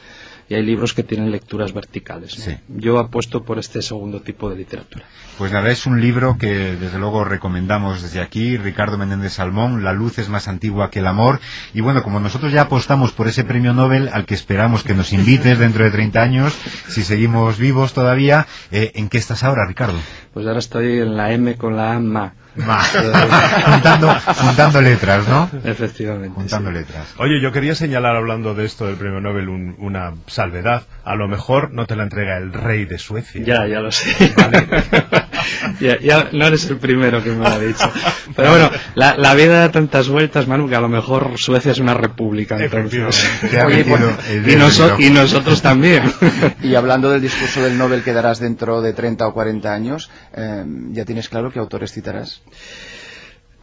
y 0.49 0.53
hay 0.53 0.63
libros 0.63 0.93
que 0.93 1.03
tienen 1.03 1.31
lecturas 1.31 1.73
verticales. 1.73 2.37
¿no? 2.37 2.43
Sí. 2.43 2.57
Yo 2.67 2.99
apuesto 2.99 3.41
por 3.45 3.57
este 3.57 3.81
segundo 3.81 4.19
tipo 4.19 4.49
de 4.49 4.57
literatura. 4.57 5.05
Pues 5.37 5.49
nada, 5.53 5.71
es 5.71 5.85
un 5.85 6.01
libro 6.01 6.35
que 6.37 6.75
desde 6.75 6.99
luego 6.99 7.23
recomendamos 7.23 8.01
desde 8.01 8.19
aquí, 8.19 8.57
Ricardo 8.57 8.97
Menéndez 8.97 9.31
Salmón, 9.31 9.81
La 9.81 9.93
luz 9.93 10.19
es 10.19 10.27
más 10.27 10.49
antigua 10.49 10.89
que 10.89 10.99
el 10.99 11.07
amor. 11.07 11.39
Y 11.73 11.79
bueno, 11.79 12.03
como 12.03 12.19
nosotros 12.19 12.51
ya 12.51 12.63
apostamos 12.63 13.13
por 13.13 13.29
ese 13.29 13.45
premio 13.45 13.73
Nobel 13.73 14.09
al 14.11 14.25
que 14.25 14.33
esperamos 14.33 14.83
que 14.83 14.93
nos 14.93 15.13
invites 15.13 15.57
dentro 15.57 15.85
de 15.85 15.91
30 15.91 16.21
años, 16.21 16.53
si 16.89 17.05
seguimos 17.05 17.57
vivos 17.57 17.93
todavía, 17.93 18.45
eh, 18.71 18.91
¿en 18.95 19.07
qué 19.07 19.19
estás 19.19 19.45
ahora, 19.45 19.65
Ricardo? 19.65 19.99
Pues 20.33 20.45
ahora 20.45 20.59
estoy 20.59 20.99
en 20.99 21.15
la 21.15 21.31
M 21.31 21.55
con 21.55 21.77
la 21.77 21.93
A 21.93 21.99
ma. 22.01 22.33
Ma. 22.33 22.40
juntando, 23.65 24.13
juntando 24.35 24.81
letras, 24.81 25.27
¿no? 25.27 25.49
Efectivamente. 25.63 26.31
Juntando 26.35 26.69
sí. 26.69 26.75
letras. 26.75 27.07
Oye, 27.17 27.41
yo 27.41 27.51
quería 27.51 27.75
señalar, 27.75 28.15
hablando 28.15 28.53
de 28.53 28.65
esto 28.65 28.85
del 28.87 28.95
premio 28.95 29.21
Nobel, 29.21 29.49
un- 29.49 29.75
una 29.79 30.13
salvedad. 30.27 30.83
A 31.03 31.15
lo 31.15 31.27
mejor 31.27 31.71
no 31.71 31.85
te 31.85 31.95
la 31.95 32.03
entrega 32.03 32.37
el 32.37 32.53
rey 32.53 32.85
de 32.85 32.97
Suecia. 32.97 33.41
Ya, 33.43 33.67
ya 33.67 33.79
lo 33.79 33.91
sé. 33.91 34.33
ya, 35.79 35.99
ya 35.99 36.29
no 36.31 36.45
eres 36.47 36.69
el 36.69 36.77
primero 36.77 37.23
que 37.23 37.29
me 37.31 37.37
lo 37.37 37.47
ha 37.47 37.59
dicho. 37.59 37.89
Pero 38.35 38.49
bueno, 38.51 38.69
la, 38.95 39.15
la 39.17 39.33
vida 39.33 39.59
da 39.59 39.71
tantas 39.71 40.07
vueltas, 40.09 40.47
Manu, 40.47 40.67
que 40.69 40.75
a 40.75 40.81
lo 40.81 40.89
mejor 40.89 41.37
Suecia 41.37 41.71
es 41.71 41.79
una 41.79 41.93
república. 41.93 42.57
Entonces. 42.57 43.29
Oye, 43.65 43.77
metido 43.77 43.97
pues, 43.97 44.47
Y, 44.47 44.55
noso- 44.57 44.95
y 44.99 45.09
nosotros 45.09 45.61
también. 45.61 46.03
Y 46.63 46.75
hablando 46.75 47.09
del 47.09 47.21
discurso 47.21 47.61
del 47.61 47.77
Nobel 47.77 48.03
que 48.03 48.13
darás 48.13 48.39
dentro 48.39 48.81
de 48.81 48.93
30 48.93 49.27
o 49.27 49.33
40 49.33 49.73
años, 49.73 50.09
eh, 50.33 50.63
¿ya 50.91 51.05
tienes 51.05 51.27
claro 51.29 51.51
qué 51.51 51.59
autores 51.59 51.91
citarás? 51.91 52.40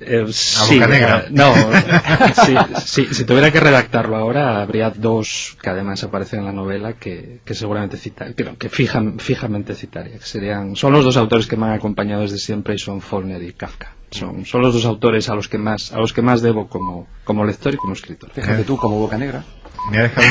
Eh, 0.01 0.25
sí, 0.31 0.75
boca 0.79 0.87
negra. 0.87 1.25
eh, 1.27 1.31
no, 1.33 1.53
sí, 2.47 2.55
sí, 2.87 3.07
si 3.12 3.25
tuviera 3.25 3.51
que 3.51 3.59
redactarlo 3.59 4.14
ahora, 4.17 4.62
habría 4.62 4.91
dos 4.91 5.57
que 5.61 5.71
además 5.71 6.05
aparecen 6.05 6.38
en 6.41 6.45
la 6.47 6.53
novela 6.53 6.93
que, 6.93 7.41
que 7.45 7.55
seguramente 7.55 7.97
citar, 7.97 8.33
que, 8.37 8.45
que 8.45 8.71
fijan- 8.71 9.19
fijamente 9.19 9.75
citaría. 9.75 10.19
Que 10.19 10.25
serían, 10.25 10.77
son 10.77 10.93
los 10.93 11.05
dos 11.05 11.17
autores 11.17 11.49
que 11.49 11.57
me 11.57 11.67
han 11.67 11.73
acompañado 11.73 12.23
desde 12.23 12.38
siempre 12.38 12.77
y 12.77 12.79
son 12.79 13.01
Faulkner 13.01 13.43
y 13.43 13.53
Kafka. 13.55 13.93
Son, 14.12 14.47
son 14.47 14.62
los 14.62 14.73
dos 14.73 14.85
autores 14.85 15.29
a 15.31 15.35
los 15.35 15.49
que 15.49 15.59
más, 15.59 15.93
a 15.93 15.99
los 15.99 16.12
que 16.12 16.23
más 16.23 16.43
debo 16.43 16.69
como, 16.69 17.09
como 17.25 17.45
lector 17.45 17.75
y 17.75 17.77
como 17.77 17.93
escritor. 17.95 18.31
Fíjate 18.33 18.62
tú, 18.62 18.77
como 18.77 18.99
Boca 19.01 19.19
Negra. 19.19 19.45
Me 19.91 19.99
ha 19.99 20.03
dejado 20.03 20.27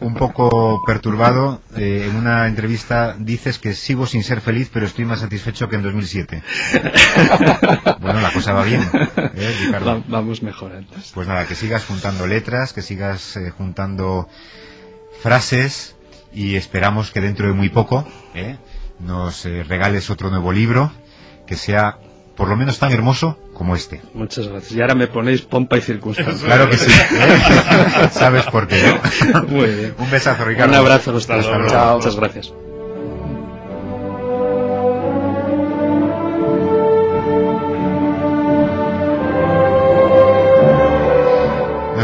un, 0.00 0.08
un 0.08 0.14
poco 0.14 0.82
perturbado. 0.84 1.62
Eh, 1.76 2.06
en 2.10 2.16
una 2.16 2.46
entrevista 2.48 3.14
dices 3.18 3.58
que 3.58 3.74
sigo 3.74 4.06
sin 4.06 4.24
ser 4.24 4.40
feliz, 4.40 4.70
pero 4.72 4.86
estoy 4.86 5.04
más 5.04 5.20
satisfecho 5.20 5.68
que 5.68 5.76
en 5.76 5.82
2007. 5.82 6.42
bueno, 8.00 8.20
la 8.20 8.32
cosa 8.32 8.52
va 8.52 8.64
bien, 8.64 8.82
¿eh, 9.34 9.56
Ricardo? 9.66 9.86
Va- 9.98 10.04
vamos 10.08 10.42
mejorando. 10.42 10.92
Pues 11.14 11.28
nada, 11.28 11.46
que 11.46 11.54
sigas 11.54 11.84
juntando 11.84 12.26
letras, 12.26 12.72
que 12.72 12.82
sigas 12.82 13.36
eh, 13.36 13.50
juntando 13.50 14.28
frases 15.22 15.96
y 16.32 16.56
esperamos 16.56 17.10
que 17.10 17.20
dentro 17.20 17.46
de 17.46 17.52
muy 17.52 17.68
poco 17.68 18.06
¿eh? 18.34 18.56
nos 18.98 19.44
regales 19.44 20.10
otro 20.10 20.30
nuevo 20.30 20.52
libro 20.52 20.92
que 21.46 21.56
sea 21.56 21.98
por 22.40 22.48
lo 22.48 22.56
menos 22.56 22.78
tan 22.78 22.90
hermoso 22.90 23.36
como 23.52 23.76
este. 23.76 24.00
Muchas 24.14 24.48
gracias. 24.48 24.72
Y 24.72 24.80
ahora 24.80 24.94
me 24.94 25.08
ponéis 25.08 25.42
pompa 25.42 25.76
y 25.76 25.82
circunstancia. 25.82 26.46
Claro 26.46 26.70
que 26.70 26.78
sí. 26.78 26.90
¿eh? 26.90 28.08
Sabes 28.12 28.44
por 28.46 28.66
qué. 28.66 28.98
¿no? 29.34 29.42
Muy 29.42 29.68
bien. 29.68 29.94
Un 29.98 30.10
besazo, 30.10 30.46
Ricardo. 30.46 30.72
Un 30.72 30.78
abrazo 30.78 31.10
a 31.10 31.12
los 31.12 31.26
tres. 31.26 31.40
Hasta 31.44 31.58
luego. 31.58 31.70
Chao. 31.70 31.96
Muchas 31.98 32.16
gracias. 32.16 32.54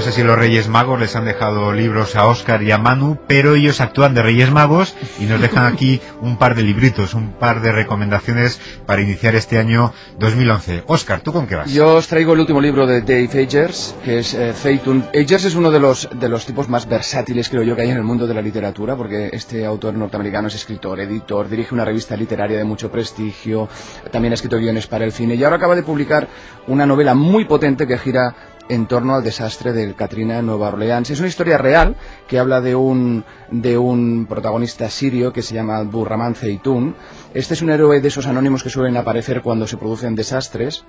Sé 0.07 0.21
si 0.21 0.23
los 0.23 0.39
Reyes 0.39 0.69
Magos 0.69 1.01
les 1.01 1.17
han 1.17 1.25
dejado 1.25 1.73
libros 1.73 2.15
a 2.15 2.29
Oscar 2.29 2.63
y 2.63 2.71
a 2.71 2.79
Manu, 2.79 3.19
pero 3.27 3.57
ellos 3.57 3.81
actúan 3.81 4.15
de 4.15 4.23
Reyes 4.23 4.53
Magos 4.53 4.95
y 5.19 5.25
nos 5.25 5.41
dejan 5.41 5.67
aquí 5.73 6.01
un 6.21 6.37
par 6.37 6.55
de 6.55 6.63
libritos, 6.63 7.13
un 7.15 7.33
par 7.33 7.61
de 7.61 7.73
recomendaciones 7.73 8.61
para 8.87 9.03
iniciar 9.03 9.35
este 9.35 9.59
año 9.59 9.93
2011. 10.21 10.85
Oscar, 10.87 11.23
¿tú 11.23 11.33
con 11.33 11.49
qué 11.49 11.57
vas? 11.57 11.73
Yo 11.73 11.97
os 11.97 12.07
traigo 12.07 12.35
el 12.35 12.39
último 12.39 12.61
libro 12.61 12.87
de 12.87 13.01
Dave 13.01 13.47
Agers, 13.47 13.97
que 14.05 14.21
es 14.21 14.33
eh, 14.35 14.53
Zeytun. 14.53 15.07
Agers 15.13 15.45
es 15.45 15.57
uno 15.57 15.73
de 15.73 15.81
los, 15.81 16.09
de 16.13 16.29
los 16.29 16.47
tipos 16.47 16.69
más 16.69 16.89
versátiles, 16.89 17.49
creo 17.49 17.65
yo, 17.65 17.75
que 17.75 17.83
hay 17.83 17.91
en 17.91 17.97
el 17.97 18.05
mundo 18.05 18.29
de 18.29 18.35
la 18.35 18.43
literatura, 18.43 18.95
porque 18.95 19.31
este 19.33 19.67
autor 19.67 19.95
norteamericano 19.95 20.47
es 20.47 20.55
escritor, 20.55 21.01
editor, 21.01 21.49
dirige 21.49 21.75
una 21.75 21.85
revista 21.85 22.17
literaria 22.17 22.59
de 22.59 22.65
mucho 22.65 22.93
prestigio, 22.93 23.69
también 24.13 24.31
ha 24.31 24.35
escrito 24.35 24.57
guiones 24.57 24.87
para 24.87 25.05
el 25.05 25.11
cine, 25.11 25.35
y 25.35 25.43
ahora 25.43 25.57
acaba 25.57 25.75
de 25.75 25.83
publicar 25.83 26.29
una 26.69 26.87
novela 26.87 27.15
muy 27.15 27.45
potente 27.45 27.89
que 27.89 27.99
gira 27.99 28.37
en 28.69 28.87
torno 28.87 29.15
al 29.15 29.25
desastre 29.25 29.73
del 29.73 29.95
Katrina 29.95 30.39
en 30.39 30.47
Nueva 30.47 30.69
Orleans. 30.69 31.11
Es 31.11 31.19
una 31.21 31.29
historia 31.29 31.59
real 31.59 31.97
que 32.27 32.39
habla 32.39 32.61
de 32.61 32.75
un, 32.75 33.25
de 33.51 33.79
un 33.79 34.27
protagonista 34.29 34.89
sirio 34.91 35.33
que 35.33 35.43
se 35.43 35.55
llama 35.55 35.77
Abdurrahman 35.77 36.35
Zeytun. 36.35 36.95
Este 37.35 37.55
es 37.55 37.63
un 37.63 37.71
héroe 37.71 38.01
de 38.01 38.09
esos 38.09 38.27
anónimos 38.27 38.63
que 38.63 38.71
suelen 38.71 38.97
aparecer 38.97 39.43
cuando 39.43 39.67
se 39.67 39.77
producen 39.77 40.15
desastres. 40.15 40.85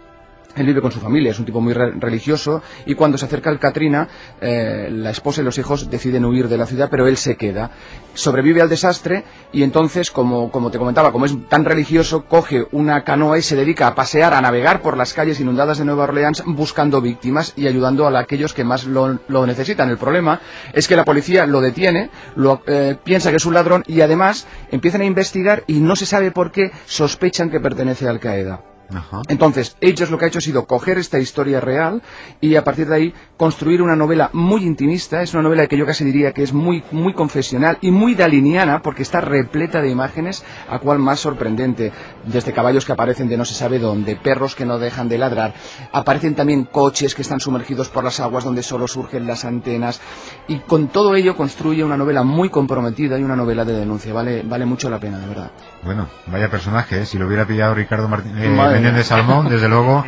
Él 0.58 0.66
vive 0.66 0.82
con 0.82 0.92
su 0.92 1.00
familia, 1.00 1.32
es 1.32 1.40
un 1.40 1.46
tipo 1.46 1.62
muy 1.62 1.74
re- 1.74 1.92
religioso 1.92 2.62
y 2.86 2.96
cuando 2.96 3.18
se 3.18 3.26
acerca 3.26 3.50
el 3.50 3.60
Katrina, 3.60 4.08
eh, 4.42 4.90
la 4.92 5.12
esposa 5.12 5.42
y 5.42 5.44
los 5.44 5.58
hijos 5.58 5.90
deciden 5.90 6.26
huir 6.26 6.48
de 6.48 6.58
la 6.58 6.66
ciudad, 6.66 6.90
pero 6.90 7.08
él 7.08 7.18
se 7.18 7.36
queda. 7.38 7.72
Sobrevive 8.14 8.62
al 8.62 8.70
desastre 8.70 9.24
y 9.52 9.64
entonces, 9.64 10.12
como, 10.12 10.50
te 10.72 10.78
comentaba, 10.78 11.12
como 11.12 11.26
es 11.26 11.36
tan 11.50 11.66
religioso, 11.66 12.26
coge 12.26 12.66
una 12.72 13.04
canoa 13.04 13.38
y 13.38 13.42
se 13.42 13.56
dedica 13.56 13.88
a 13.88 13.96
pasear, 13.96 14.34
a 14.34 14.42
navegar 14.42 14.82
por 14.82 14.98
las 14.98 15.14
calles 15.14 15.40
inundadas 15.40 15.78
de 15.78 15.86
Nueva 15.86 16.06
Orleans 16.06 16.44
buscando 16.46 17.02
víctimas 17.02 17.54
y 17.56 17.68
ayudando 17.68 18.08
a 18.08 18.20
aquellos 18.20 18.54
que 18.54 18.64
más 18.64 18.86
lo, 18.86 19.20
necesitan. 19.46 19.90
El 19.90 19.98
problema 19.98 20.40
es 20.74 20.88
que 20.88 20.96
la 20.96 21.06
policía 21.06 21.46
lo 21.46 21.62
detiene, 21.62 22.10
eh, 22.68 22.96
piensa 23.04 23.30
que 23.30 23.38
es 23.38 23.46
un 23.46 23.54
ladrón 23.54 23.84
y 23.88 24.02
además 24.02 24.48
empiezan 24.72 25.02
a 25.02 25.06
investigar 25.06 25.64
y 25.68 25.80
no 25.80 25.96
se 25.96 26.06
sabe 26.06 26.32
por 26.32 26.52
qué 26.52 26.72
sospechan 26.86 27.50
que 27.50 27.60
pertenece 27.60 28.08
Al 28.08 28.20
Qaeda. 28.20 28.62
Ajá. 28.94 29.22
Entonces, 29.28 29.76
ellos 29.82 30.10
lo 30.10 30.18
que 30.18 30.26
ha 30.26 30.28
hecho 30.28 30.40
ha 30.40 30.42
sido 30.42 30.66
coger 30.66 30.98
esta 30.98 31.20
historia 31.20 31.60
real 31.60 32.02
y 32.42 32.56
a 32.56 32.64
partir 32.64 32.88
de 32.88 32.96
ahí 32.96 33.14
construir 33.38 33.82
una 33.82 33.96
novela 33.96 34.30
muy 34.34 34.64
intimista. 34.64 35.22
Es 35.22 35.34
una 35.34 35.44
novela 35.44 35.68
que 35.68 35.78
yo 35.78 35.86
casi 35.86 36.04
diría 36.04 36.32
que 36.34 36.44
es 36.44 36.54
muy, 36.54 36.84
muy 36.92 37.14
confesional 37.14 37.78
y 37.82 37.92
muy 37.92 38.16
daliniana 38.16 38.82
porque 38.82 39.04
está 39.04 39.22
repleta 39.22 39.82
de 39.82 39.90
imágenes, 39.90 40.44
a 40.70 40.80
cual 40.80 41.00
más 41.00 41.20
sorprendente. 41.20 41.92
Desde 42.26 42.54
caballos 42.54 42.86
que 42.86 42.92
aparecen 42.92 43.28
de 43.28 43.38
no 43.38 43.46
se 43.46 43.54
sabe 43.54 43.80
dónde, 43.80 44.16
perros 44.16 44.56
que 44.56 44.66
no 44.66 44.80
dejan 44.80 45.10
de 45.10 45.18
ladrar. 45.18 45.54
Aparecen 45.92 46.36
también 46.36 46.66
coches 46.66 47.16
que 47.16 47.22
están 47.22 47.40
sumergidos 47.40 47.90
por 47.90 48.04
las 48.04 48.20
aguas 48.20 48.44
donde 48.44 48.64
solo 48.64 48.88
surgen 48.88 49.28
las 49.28 49.46
antenas. 49.46 50.02
Y 50.48 50.60
con 50.60 50.88
todo 50.88 51.16
ello 51.16 51.36
construye 51.36 51.84
una 51.84 51.98
novela 51.98 52.24
muy 52.24 52.50
comprometida 52.50 53.20
y 53.20 53.24
una 53.24 53.36
novela 53.36 53.66
de 53.66 53.74
denuncia. 53.74 54.14
Vale, 54.14 54.44
vale 54.44 54.66
mucho 54.66 54.90
la 54.90 55.00
pena, 55.00 55.20
de 55.20 55.28
verdad. 55.28 55.52
Bueno, 55.84 56.08
vaya 56.28 56.50
personaje, 56.50 57.02
¿eh? 57.02 57.06
si 57.06 57.18
lo 57.18 57.28
hubiera 57.28 57.46
pillado 57.46 57.76
Ricardo 57.76 58.08
Martín, 58.08 58.38
eh, 58.38 58.50
Mía. 58.80 59.04
Salmón, 59.04 59.50
desde 59.50 59.68
luego. 59.68 60.06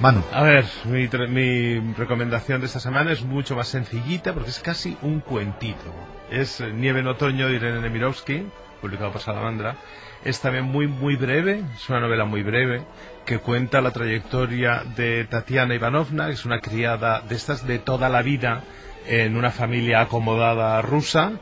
Manu, 0.00 0.22
A 0.32 0.42
ver, 0.42 0.64
mi, 0.84 1.08
mi 1.28 1.92
recomendación 1.94 2.60
de 2.60 2.66
esta 2.66 2.80
semana 2.80 3.12
es 3.12 3.22
mucho 3.22 3.54
más 3.54 3.68
sencillita 3.68 4.32
porque 4.32 4.48
es 4.48 4.58
casi 4.58 4.96
un 5.02 5.20
cuentito. 5.20 5.94
Es 6.30 6.60
eh, 6.60 6.72
Nieve 6.72 7.00
en 7.00 7.06
otoño 7.06 7.48
de 7.48 7.56
Irene 7.56 7.80
Nemirovsky, 7.80 8.46
publicado 8.80 9.12
por 9.12 9.20
Salamandra. 9.20 9.76
Es 10.24 10.40
también 10.40 10.64
muy, 10.64 10.86
muy 10.86 11.16
breve, 11.16 11.62
es 11.74 11.88
una 11.90 12.00
novela 12.00 12.24
muy 12.24 12.42
breve 12.42 12.82
que 13.26 13.38
cuenta 13.38 13.82
la 13.82 13.90
trayectoria 13.90 14.84
de 14.96 15.24
Tatiana 15.24 15.74
Ivanovna, 15.74 16.26
que 16.26 16.32
es 16.32 16.44
una 16.46 16.60
criada 16.60 17.20
de 17.20 17.34
estas 17.34 17.66
de 17.66 17.78
toda 17.78 18.08
la 18.08 18.22
vida 18.22 18.62
en 19.06 19.36
una 19.36 19.50
familia 19.50 20.00
acomodada 20.00 20.80
rusa, 20.82 21.32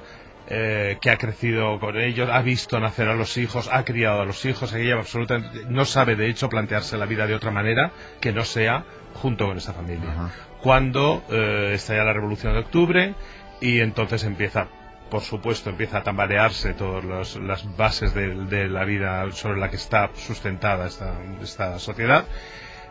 eh, 0.51 0.97
que 1.01 1.11
ha 1.11 1.19
crecido 1.19 1.79
con 1.79 1.99
ellos, 1.99 2.31
ha 2.33 2.41
visto 2.41 2.81
nacer 2.81 3.09
a 3.09 3.15
los 3.15 3.37
hijos, 3.37 3.69
ha 3.71 3.85
criado 3.85 4.23
a 4.23 4.25
los 4.25 4.45
hijos, 4.47 4.73
ella 4.73 4.95
absolutamente 4.95 5.67
no 5.69 5.85
sabe 5.85 6.17
de 6.17 6.29
hecho 6.31 6.49
plantearse 6.49 6.97
la 6.97 7.05
vida 7.05 7.27
de 7.27 7.35
otra 7.35 7.51
manera 7.51 7.93
que 8.21 8.33
no 8.33 8.45
sea 8.45 8.85
junto 9.15 9.47
con 9.47 9.59
esa 9.59 9.75
familia. 9.75 10.31
Cuando 10.63 11.23
eh, 11.31 11.73
estalla 11.75 12.05
la 12.05 12.15
Revolución 12.15 12.55
de 12.55 12.61
Octubre 12.61 13.15
y 13.61 13.81
entonces 13.81 14.25
empieza 14.25 14.69
por 15.11 15.23
supuesto 15.23 15.71
empieza 15.71 15.99
a 15.99 16.03
tambalearse 16.03 16.75
todas 16.75 17.37
las 17.37 17.77
bases 17.77 18.15
de, 18.15 18.69
la 18.69 18.85
vida 18.85 19.31
sobre 19.33 19.59
la 19.59 19.71
que 19.71 19.77
está 19.77 20.11
sustentada 20.15 20.87
esta, 20.87 21.15
esta 21.43 21.79
sociedad 21.79 22.25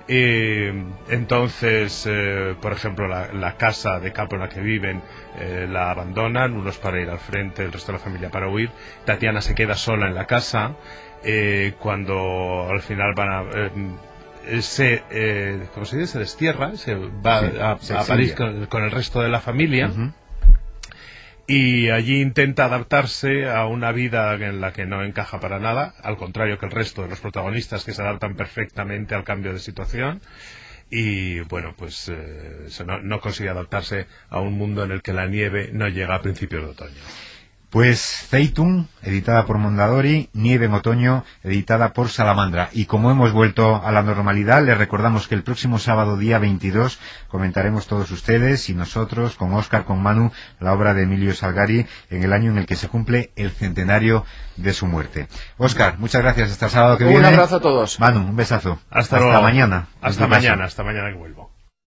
y 0.07 0.67
entonces, 1.09 2.05
eh, 2.09 2.55
por 2.61 2.71
ejemplo, 2.71 3.07
la, 3.07 3.57
casa 3.57 3.99
de 3.99 4.13
campo 4.13 4.35
en 4.35 4.41
la 4.41 4.49
que 4.49 4.61
viven 4.61 5.01
eh, 5.37 5.67
la 5.69 5.91
abandonan, 5.91 6.53
unos 6.53 6.77
para 6.77 7.01
ir 7.01 7.09
al 7.09 7.19
frente, 7.19 7.63
el 7.63 7.73
resto 7.73 7.91
de 7.91 7.97
la 7.97 8.03
familia 8.03 8.29
para 8.29 8.47
huir. 8.47 8.69
Tatiana 9.03 9.41
se 9.41 9.53
queda 9.53 9.75
sola 9.75 10.07
en 10.07 10.15
la 10.15 10.25
casa 10.25 10.75
eh, 11.23 11.73
cuando 11.79 12.67
al 12.69 12.81
final 12.81 13.13
van 13.15 13.29
a... 13.29 14.61
se, 14.61 15.67
¿cómo 15.73 15.85
se 15.85 15.97
dice? 15.97 16.13
Se 16.13 16.19
destierra, 16.19 16.77
se 16.77 16.95
va 16.95 17.39
a, 17.39 18.05
París 18.07 18.33
con, 18.33 18.83
el 18.83 18.91
resto 18.91 19.21
de 19.21 19.29
la 19.29 19.41
familia 19.41 19.91
y 21.47 21.89
allí 21.89 22.21
intenta 22.21 22.65
adaptarse 22.65 23.49
a 23.49 23.65
una 23.67 23.93
vida 23.93 24.33
en 24.35 24.59
la 24.59 24.73
que 24.73 24.85
no 24.85 25.03
encaja 25.03 25.39
para 25.39 25.59
nada, 25.59 25.93
al 26.03 26.17
contrario 26.17 26.59
que 26.59 26.65
el 26.65 26.73
resto 26.73 27.03
de 27.03 27.09
los 27.09 27.21
protagonistas 27.21 27.85
que 27.85 27.93
se 27.93 28.01
adaptan 28.01 28.35
perfectamente 28.35 29.15
al 29.15 29.23
cambio 29.23 29.53
de 29.53 29.59
situación 29.59 30.21
y 30.89 31.39
bueno, 31.41 31.73
pues 31.77 32.09
eh, 32.09 32.67
no, 32.85 32.99
no 32.99 33.19
consigue 33.21 33.49
adaptarse 33.49 34.07
a 34.29 34.39
un 34.39 34.53
mundo 34.57 34.83
en 34.83 34.91
el 34.91 35.01
que 35.01 35.13
la 35.13 35.27
nieve 35.27 35.69
no 35.73 35.87
llega 35.87 36.15
a 36.15 36.21
principios 36.21 36.63
de 36.63 36.69
otoño. 36.69 37.01
Pues 37.69 38.27
Zeitun, 38.29 38.87
editada 39.03 39.45
por 39.45 39.57
Mondadori, 39.57 40.29
Nieve 40.31 40.67
en 40.67 40.73
Otoño, 40.73 41.25
editada 41.43 41.91
por 41.91 42.07
Salamandra. 42.07 42.69
Y 42.71 42.85
como 42.85 43.11
hemos 43.11 43.33
vuelto 43.33 43.81
a 43.83 43.91
la 43.91 44.03
normalidad, 44.03 44.63
les 44.63 44.77
recordamos 44.77 45.27
que 45.27 45.35
el 45.35 45.43
próximo 45.43 45.77
sábado, 45.77 46.15
día 46.15 46.39
22, 46.39 46.97
comentaremos 47.27 47.87
todos 47.87 48.09
ustedes 48.11 48.69
y 48.69 48.73
nosotros, 48.73 49.35
con 49.35 49.53
Oscar, 49.53 49.83
con 49.83 50.01
Manu, 50.01 50.31
la 50.61 50.71
obra 50.71 50.93
de 50.93 51.03
Emilio 51.03 51.33
Salgari 51.33 51.85
en 52.09 52.23
el 52.23 52.31
año 52.31 52.51
en 52.51 52.57
el 52.57 52.65
que 52.65 52.77
se 52.77 52.87
cumple 52.87 53.31
el 53.35 53.51
centenario 53.51 54.23
de 54.55 54.71
su 54.71 54.87
muerte. 54.87 55.27
Oscar, 55.57 55.99
muchas 55.99 56.21
gracias. 56.21 56.51
Hasta 56.51 56.67
el 56.67 56.71
sábado 56.71 56.97
que 56.97 57.03
viene. 57.03 57.19
Un 57.19 57.25
abrazo 57.25 57.57
a 57.57 57.61
todos. 57.61 57.99
Manu, 57.99 58.21
un 58.21 58.35
besazo. 58.37 58.79
Hasta, 58.89 59.19
mañana. 59.41 59.89
Hasta 60.01 60.25
mañana, 60.25 60.63
hasta 60.63 60.83
mañana 60.83 61.09
que 61.09 61.17
vuelvo. 61.17 61.56